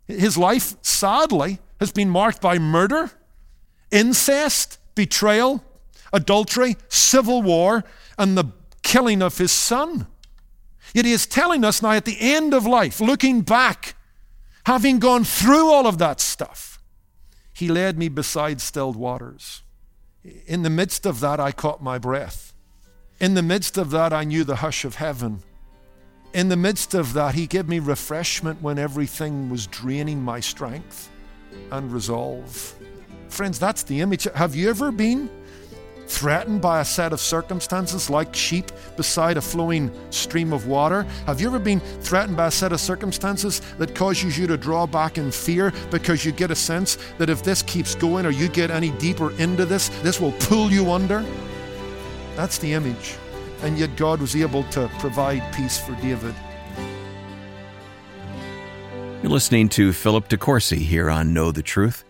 His 0.07 0.39
life, 0.39 0.77
sadly, 0.83 1.59
has 1.81 1.93
been 1.93 2.09
marked 2.09 2.41
by 2.41 2.59
murder, 2.59 3.11
incest, 3.91 4.79
betrayal, 4.95 5.63
adultery, 6.13 6.77
civil 6.89 7.43
war, 7.43 7.85
and 8.17 8.39
the 8.39 8.45
killing 8.83 9.21
of 9.21 9.39
his 9.39 9.53
son. 9.53 10.07
Yet 10.95 11.05
he 11.05 11.13
is 11.13 11.27
telling 11.27 11.65
us 11.65 11.83
now 11.83 11.93
at 11.93 12.05
the 12.05 12.17
end 12.21 12.55
of 12.55 12.67
life, 12.67 13.01
looking 13.01 13.43
back, 13.43 13.97
having 14.67 14.99
gone 14.99 15.25
through 15.25 15.71
all 15.71 15.87
of 15.87 15.99
that 15.99 16.21
stuff, 16.21 16.74
he 17.55 17.69
led 17.69 17.97
me 17.97 18.09
beside 18.09 18.61
stilled 18.61 18.97
waters. 18.97 19.63
In 20.47 20.63
the 20.63 20.71
midst 20.71 21.07
of 21.07 21.21
that, 21.21 21.39
I 21.39 21.53
caught 21.53 21.83
my 21.83 21.99
breath. 21.99 22.53
In 23.21 23.35
the 23.35 23.43
midst 23.43 23.79
of 23.79 23.91
that, 23.93 24.13
I 24.13 24.25
knew 24.25 24.43
the 24.43 24.57
hush 24.57 24.85
of 24.85 24.97
heaven. 24.97 25.43
In 26.33 26.49
the 26.49 26.57
midst 26.57 26.95
of 26.95 27.13
that, 27.13 27.37
He 27.37 27.47
gave 27.47 27.69
me 27.69 27.79
refreshment 27.79 28.61
when 28.61 28.77
everything 28.77 29.51
was 29.51 29.69
draining 29.69 30.21
my 30.21 30.41
strength 30.41 31.09
and 31.71 31.93
resolve. 31.93 32.75
Friends, 33.29 33.59
that's 33.61 33.85
the 33.85 34.01
image. 34.01 34.25
Have 34.35 34.57
you 34.57 34.69
ever 34.69 34.91
been 34.91 35.31
threatened 36.07 36.61
by 36.61 36.81
a 36.81 36.85
set 36.85 37.13
of 37.13 37.21
circumstances 37.21 38.11
like 38.11 38.35
sheep 38.35 38.71
beside 38.97 39.37
a 39.37 39.41
flowing 39.41 39.91
stream 40.11 40.53
of 40.53 40.67
water? 40.67 41.03
Have 41.27 41.41
you 41.41 41.47
ever 41.47 41.59
been 41.59 41.81
threatened 41.81 42.37
by 42.37 42.47
a 42.47 42.51
set 42.51 42.73
of 42.73 42.81
circumstances 42.81 43.61
that 43.79 43.95
causes 43.95 44.39
you 44.39 44.47
to 44.47 44.57
draw 44.57 44.87
back 44.87 45.19
in 45.19 45.31
fear 45.31 45.73
because 45.91 46.25
you 46.25 46.33
get 46.33 46.51
a 46.51 46.57
sense 46.57 46.99
that 47.19 47.31
if 47.31 47.43
this 47.43 47.63
keeps 47.63 47.95
going 47.95 48.27
or 48.27 48.31
you 48.31 48.49
get 48.49 48.71
any 48.71 48.91
deeper 48.93 49.33
into 49.39 49.65
this, 49.65 49.89
this 50.03 50.21
will 50.21 50.33
pull 50.33 50.71
you 50.71 50.93
under? 50.93 51.25
That's 52.37 52.59
the 52.59 52.73
image. 52.73 53.17
And 53.63 53.79
yet 53.79 53.97
God 53.97 54.21
was 54.21 54.37
able 54.37 54.65
to 54.65 54.89
provide 54.99 55.43
peace 55.55 55.79
for 55.79 55.95
David. 56.03 56.35
You're 59.23 59.33
listening 59.33 59.71
to 59.71 59.95
Philip 59.95 60.29
De 60.29 60.37
Courcy 60.37 60.81
here 60.81 61.09
on 61.09 61.33
Know 61.33 61.51
the 61.51 61.63
Truth. 61.63 62.05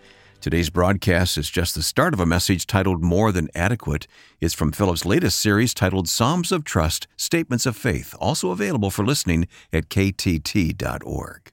Today's 0.45 0.69
broadcast 0.69 1.39
is 1.39 1.49
just 1.49 1.73
the 1.73 1.81
start 1.81 2.13
of 2.13 2.19
a 2.19 2.25
message 2.27 2.67
titled 2.67 3.01
More 3.01 3.31
Than 3.31 3.49
Adequate. 3.55 4.05
It's 4.39 4.53
from 4.53 4.71
Philip's 4.71 5.03
latest 5.03 5.41
series 5.41 5.73
titled 5.73 6.07
Psalms 6.07 6.51
of 6.51 6.63
Trust 6.63 7.07
Statements 7.17 7.65
of 7.65 7.75
Faith, 7.75 8.13
also 8.19 8.51
available 8.51 8.91
for 8.91 9.03
listening 9.03 9.47
at 9.73 9.89
ktt.org. 9.89 11.51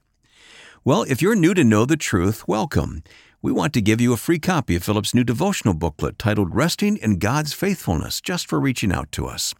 Well, 0.85 1.05
if 1.09 1.23
you're 1.23 1.33
new 1.33 1.55
to 1.55 1.63
Know 1.63 1.85
the 1.85 1.97
Truth, 1.97 2.47
welcome. 2.47 3.01
We 3.41 3.51
want 3.51 3.73
to 3.73 3.81
give 3.81 3.99
you 3.99 4.13
a 4.13 4.15
free 4.15 4.37
copy 4.37 4.75
of 4.75 4.83
Philip's 4.83 5.15
new 5.15 5.23
devotional 5.23 5.73
booklet 5.73 6.19
titled 6.19 6.53
Resting 6.53 6.97
in 6.97 7.17
God's 7.17 7.51
Faithfulness, 7.51 8.21
just 8.21 8.47
for 8.47 8.59
reaching 8.59 8.91
out 8.91 9.11
to 9.13 9.25
us. 9.25 9.55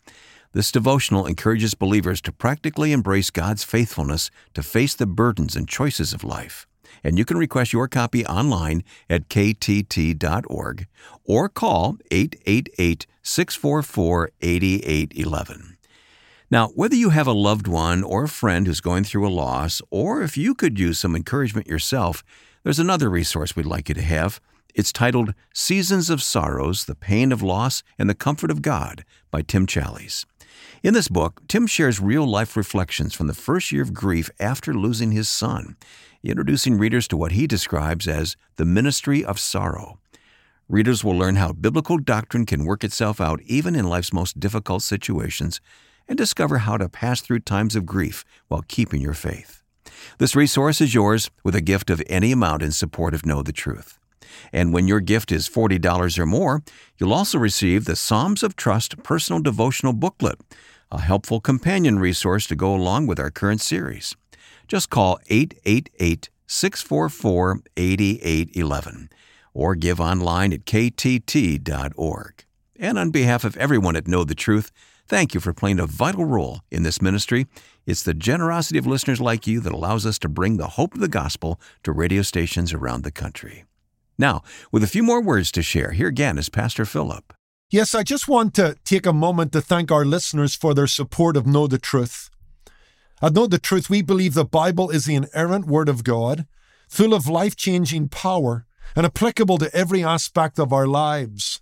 This 0.51 0.71
devotional 0.71 1.25
encourages 1.25 1.73
believers 1.73 2.21
to 2.21 2.31
practically 2.31 2.91
embrace 2.91 3.31
God's 3.31 3.63
faithfulness 3.63 4.29
to 4.53 4.61
face 4.61 4.93
the 4.93 5.07
burdens 5.07 5.55
and 5.55 5.67
choices 5.67 6.13
of 6.13 6.23
life. 6.23 6.67
And 7.03 7.17
you 7.17 7.25
can 7.25 7.37
request 7.37 7.73
your 7.73 7.87
copy 7.87 8.25
online 8.25 8.83
at 9.09 9.29
ktt.org 9.29 10.87
or 11.23 11.49
call 11.49 11.97
888 12.11 13.05
644 13.21 14.31
8811. 14.41 15.77
Now, 16.51 16.67
whether 16.75 16.95
you 16.95 17.09
have 17.09 17.25
a 17.25 17.31
loved 17.31 17.67
one 17.67 18.03
or 18.03 18.25
a 18.25 18.29
friend 18.29 18.67
who's 18.67 18.81
going 18.81 19.05
through 19.05 19.27
a 19.27 19.29
loss, 19.29 19.81
or 19.89 20.21
if 20.21 20.37
you 20.37 20.53
could 20.53 20.77
use 20.77 20.99
some 20.99 21.15
encouragement 21.15 21.67
yourself, 21.67 22.23
there's 22.63 22.79
another 22.79 23.09
resource 23.09 23.55
we'd 23.55 23.65
like 23.65 23.89
you 23.89 23.95
to 23.95 24.01
have. 24.01 24.39
It's 24.75 24.91
titled 24.91 25.33
Seasons 25.53 26.09
of 26.09 26.21
Sorrows 26.21 26.85
The 26.85 26.95
Pain 26.95 27.31
of 27.31 27.41
Loss 27.41 27.83
and 27.97 28.09
the 28.09 28.15
Comfort 28.15 28.51
of 28.51 28.61
God 28.61 29.03
by 29.31 29.41
Tim 29.41 29.65
Challies. 29.65 30.25
In 30.83 30.93
this 30.93 31.07
book, 31.07 31.41
Tim 31.47 31.67
shares 31.67 31.99
real 31.99 32.25
life 32.25 32.57
reflections 32.57 33.13
from 33.13 33.27
the 33.27 33.33
first 33.33 33.71
year 33.71 33.81
of 33.81 33.93
grief 33.93 34.29
after 34.39 34.73
losing 34.73 35.11
his 35.11 35.29
son, 35.29 35.77
introducing 36.23 36.77
readers 36.77 37.07
to 37.09 37.17
what 37.17 37.31
he 37.31 37.47
describes 37.47 38.07
as 38.07 38.35
the 38.57 38.65
ministry 38.65 39.23
of 39.23 39.39
sorrow. 39.39 39.99
Readers 40.69 41.03
will 41.03 41.17
learn 41.17 41.35
how 41.35 41.51
biblical 41.51 41.97
doctrine 41.97 42.45
can 42.45 42.65
work 42.65 42.83
itself 42.83 43.19
out 43.19 43.41
even 43.45 43.75
in 43.75 43.89
life's 43.89 44.13
most 44.13 44.39
difficult 44.39 44.81
situations 44.81 45.61
and 46.07 46.17
discover 46.17 46.59
how 46.59 46.77
to 46.77 46.89
pass 46.89 47.21
through 47.21 47.39
times 47.39 47.75
of 47.75 47.85
grief 47.85 48.25
while 48.47 48.63
keeping 48.67 49.01
your 49.01 49.13
faith. 49.13 49.61
This 50.17 50.35
resource 50.35 50.81
is 50.81 50.93
yours 50.93 51.29
with 51.43 51.55
a 51.55 51.61
gift 51.61 51.89
of 51.89 52.01
any 52.07 52.31
amount 52.31 52.63
in 52.63 52.71
support 52.71 53.13
of 53.13 53.25
Know 53.25 53.43
the 53.43 53.53
Truth. 53.53 53.99
And 54.51 54.73
when 54.73 54.87
your 54.87 54.99
gift 54.99 55.31
is 55.31 55.49
$40 55.49 56.19
or 56.19 56.25
more, 56.25 56.63
you'll 56.97 57.13
also 57.13 57.37
receive 57.37 57.85
the 57.85 57.95
Psalms 57.95 58.43
of 58.43 58.55
Trust 58.55 59.01
personal 59.03 59.41
devotional 59.41 59.93
booklet 59.93 60.39
a 60.93 61.01
helpful 61.01 61.41
companion 61.41 61.97
resource 61.97 62.45
to 62.45 62.55
go 62.55 62.75
along 62.75 63.07
with 63.07 63.19
our 63.19 63.31
current 63.31 63.59
series. 63.59 64.15
Just 64.67 64.91
call 64.91 65.19
888 65.27 66.29
644 66.45 67.61
8811 67.75 69.09
or 69.55 69.75
give 69.75 69.99
online 69.99 70.53
at 70.53 70.65
ktt.org. 70.65 72.45
And 72.79 72.99
on 72.99 73.11
behalf 73.11 73.43
of 73.43 73.57
everyone 73.57 73.95
at 73.95 74.07
Know 74.07 74.23
the 74.23 74.35
Truth, 74.35 74.71
thank 75.07 75.33
you 75.33 75.39
for 75.39 75.53
playing 75.53 75.79
a 75.79 75.87
vital 75.87 76.25
role 76.25 76.61
in 76.71 76.83
this 76.83 77.01
ministry. 77.01 77.47
It's 77.85 78.03
the 78.03 78.13
generosity 78.13 78.77
of 78.77 78.87
listeners 78.87 79.21
like 79.21 79.47
you 79.47 79.59
that 79.61 79.73
allows 79.73 80.05
us 80.05 80.19
to 80.19 80.29
bring 80.29 80.57
the 80.57 80.69
hope 80.69 80.93
of 80.93 81.01
the 81.01 81.07
gospel 81.07 81.59
to 81.83 81.91
radio 81.91 82.21
stations 82.21 82.71
around 82.71 83.03
the 83.03 83.11
country. 83.11 83.65
Now, 84.17 84.43
with 84.71 84.83
a 84.83 84.87
few 84.87 85.03
more 85.03 85.21
words 85.21 85.51
to 85.53 85.63
share, 85.63 85.91
here 85.91 86.07
again 86.07 86.37
is 86.37 86.49
Pastor 86.49 86.85
Philip. 86.85 87.33
Yes, 87.71 87.95
I 87.95 88.03
just 88.03 88.27
want 88.27 88.53
to 88.55 88.75
take 88.85 89.07
a 89.07 89.13
moment 89.13 89.51
to 89.53 89.61
thank 89.61 89.91
our 89.91 90.05
listeners 90.05 90.53
for 90.55 90.75
their 90.75 90.85
support 90.85 91.35
of 91.35 91.47
Know 91.47 91.65
the 91.65 91.79
Truth. 91.79 92.29
At 93.21 93.33
Know 93.33 93.47
the 93.47 93.57
Truth, 93.57 93.89
we 93.89 94.03
believe 94.03 94.35
the 94.35 94.45
Bible 94.45 94.91
is 94.91 95.05
the 95.05 95.15
inerrant 95.15 95.65
Word 95.65 95.89
of 95.89 96.03
God, 96.03 96.45
full 96.87 97.15
of 97.15 97.27
life 97.27 97.55
changing 97.55 98.09
power 98.09 98.67
and 98.95 99.05
applicable 99.05 99.57
to 99.57 99.75
every 99.75 100.03
aspect 100.03 100.59
of 100.59 100.71
our 100.71 100.85
lives. 100.85 101.61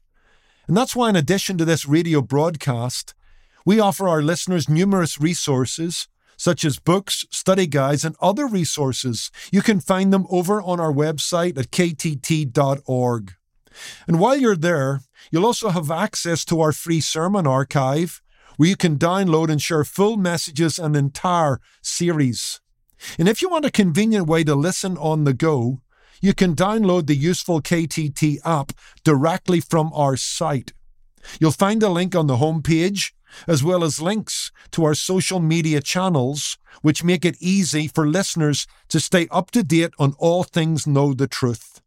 And 0.67 0.75
that's 0.75 0.95
why, 0.95 1.09
in 1.09 1.15
addition 1.15 1.57
to 1.57 1.65
this 1.65 1.85
radio 1.85 2.21
broadcast, 2.21 3.13
we 3.65 3.79
offer 3.79 4.09
our 4.09 4.21
listeners 4.21 4.67
numerous 4.67 5.21
resources, 5.21 6.09
such 6.41 6.65
as 6.65 6.79
books, 6.79 7.23
study 7.29 7.67
guides, 7.67 8.03
and 8.03 8.15
other 8.19 8.47
resources. 8.47 9.29
You 9.51 9.61
can 9.61 9.79
find 9.79 10.11
them 10.11 10.25
over 10.31 10.59
on 10.59 10.79
our 10.79 10.91
website 10.91 11.55
at 11.55 11.69
ktt.org. 11.69 13.33
And 14.07 14.19
while 14.19 14.35
you're 14.35 14.55
there, 14.55 15.01
you'll 15.29 15.45
also 15.45 15.69
have 15.69 15.91
access 15.91 16.43
to 16.45 16.59
our 16.59 16.71
free 16.71 16.99
sermon 16.99 17.45
archive, 17.45 18.23
where 18.57 18.69
you 18.69 18.75
can 18.75 18.97
download 18.97 19.51
and 19.51 19.61
share 19.61 19.83
full 19.83 20.17
messages 20.17 20.79
and 20.79 20.95
entire 20.95 21.61
series. 21.83 22.59
And 23.19 23.29
if 23.29 23.43
you 23.43 23.49
want 23.49 23.65
a 23.65 23.71
convenient 23.71 24.25
way 24.25 24.43
to 24.43 24.55
listen 24.55 24.97
on 24.97 25.25
the 25.25 25.35
go, 25.35 25.81
you 26.21 26.33
can 26.33 26.55
download 26.55 27.05
the 27.05 27.15
useful 27.15 27.61
KTT 27.61 28.39
app 28.43 28.71
directly 29.03 29.61
from 29.61 29.91
our 29.93 30.17
site. 30.17 30.73
You'll 31.39 31.51
find 31.51 31.83
a 31.83 31.89
link 31.89 32.15
on 32.15 32.25
the 32.25 32.37
homepage, 32.37 33.11
as 33.47 33.63
well 33.63 33.83
as 33.83 34.01
links 34.01 34.51
to 34.71 34.83
our 34.83 34.95
social 34.95 35.39
media 35.39 35.81
channels, 35.81 36.57
which 36.81 37.03
make 37.03 37.25
it 37.25 37.37
easy 37.39 37.87
for 37.87 38.07
listeners 38.07 38.67
to 38.89 38.99
stay 38.99 39.27
up 39.31 39.51
to 39.51 39.63
date 39.63 39.93
on 39.99 40.13
all 40.17 40.43
things 40.43 40.87
Know 40.87 41.13
the 41.13 41.27
Truth 41.27 41.81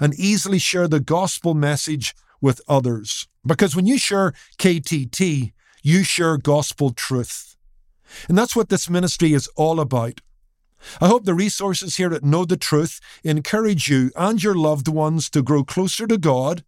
and 0.00 0.14
easily 0.14 0.58
share 0.58 0.88
the 0.88 1.00
gospel 1.00 1.54
message 1.54 2.14
with 2.40 2.60
others. 2.68 3.26
Because 3.44 3.74
when 3.74 3.86
you 3.86 3.98
share 3.98 4.32
KTT, 4.58 5.52
you 5.82 6.04
share 6.04 6.36
gospel 6.36 6.90
truth. 6.90 7.56
And 8.28 8.38
that's 8.38 8.56
what 8.56 8.68
this 8.68 8.88
ministry 8.88 9.32
is 9.32 9.48
all 9.56 9.80
about. 9.80 10.20
I 11.00 11.08
hope 11.08 11.24
the 11.24 11.34
resources 11.34 11.96
here 11.96 12.14
at 12.14 12.24
Know 12.24 12.44
the 12.44 12.56
Truth 12.56 13.00
encourage 13.24 13.88
you 13.88 14.12
and 14.16 14.42
your 14.42 14.54
loved 14.54 14.88
ones 14.88 15.28
to 15.30 15.42
grow 15.42 15.64
closer 15.64 16.06
to 16.06 16.16
God, 16.16 16.64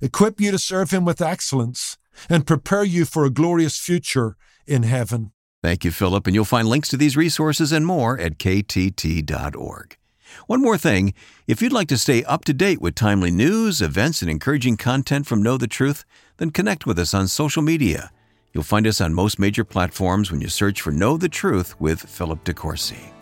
equip 0.00 0.40
you 0.40 0.52
to 0.52 0.58
serve 0.58 0.92
Him 0.92 1.04
with 1.04 1.20
excellence, 1.20 1.98
and 2.28 2.46
prepare 2.46 2.84
you 2.84 3.04
for 3.04 3.24
a 3.24 3.30
glorious 3.30 3.78
future 3.78 4.36
in 4.66 4.82
heaven. 4.82 5.32
Thank 5.62 5.84
you, 5.84 5.90
Philip, 5.90 6.26
and 6.26 6.34
you'll 6.34 6.44
find 6.44 6.68
links 6.68 6.88
to 6.90 6.96
these 6.96 7.16
resources 7.16 7.72
and 7.72 7.84
more 7.84 8.18
at 8.18 8.38
ktt.org. 8.38 9.96
One 10.46 10.60
more 10.60 10.78
thing 10.78 11.14
if 11.46 11.60
you'd 11.60 11.72
like 11.72 11.88
to 11.88 11.98
stay 11.98 12.22
up 12.24 12.44
to 12.44 12.52
date 12.52 12.80
with 12.80 12.94
timely 12.94 13.30
news, 13.30 13.82
events, 13.82 14.22
and 14.22 14.30
encouraging 14.30 14.76
content 14.76 15.26
from 15.26 15.42
Know 15.42 15.56
the 15.56 15.66
Truth, 15.66 16.04
then 16.36 16.50
connect 16.50 16.86
with 16.86 16.98
us 16.98 17.14
on 17.14 17.28
social 17.28 17.62
media. 17.62 18.10
You'll 18.52 18.64
find 18.64 18.86
us 18.86 19.00
on 19.00 19.14
most 19.14 19.38
major 19.38 19.64
platforms 19.64 20.30
when 20.30 20.40
you 20.40 20.48
search 20.48 20.80
for 20.80 20.90
Know 20.90 21.16
the 21.16 21.28
Truth 21.28 21.80
with 21.80 22.00
Philip 22.00 22.44
De 22.44 22.54
Courcy. 22.54 23.12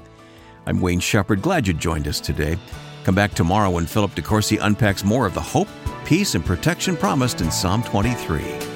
I'm 0.66 0.80
Wayne 0.80 1.00
Shepherd. 1.00 1.42
Glad 1.42 1.66
you 1.66 1.74
joined 1.74 2.08
us 2.08 2.20
today. 2.20 2.58
Come 3.04 3.14
back 3.14 3.34
tomorrow 3.34 3.70
when 3.70 3.86
Philip 3.86 4.14
De 4.14 4.22
Courcy 4.22 4.56
unpacks 4.58 5.04
more 5.04 5.26
of 5.26 5.34
the 5.34 5.40
hope 5.40 5.68
peace 6.04 6.36
and 6.36 6.44
protection 6.44 6.96
promised 6.96 7.40
in 7.40 7.50
Psalm 7.50 7.82
23. 7.82 8.75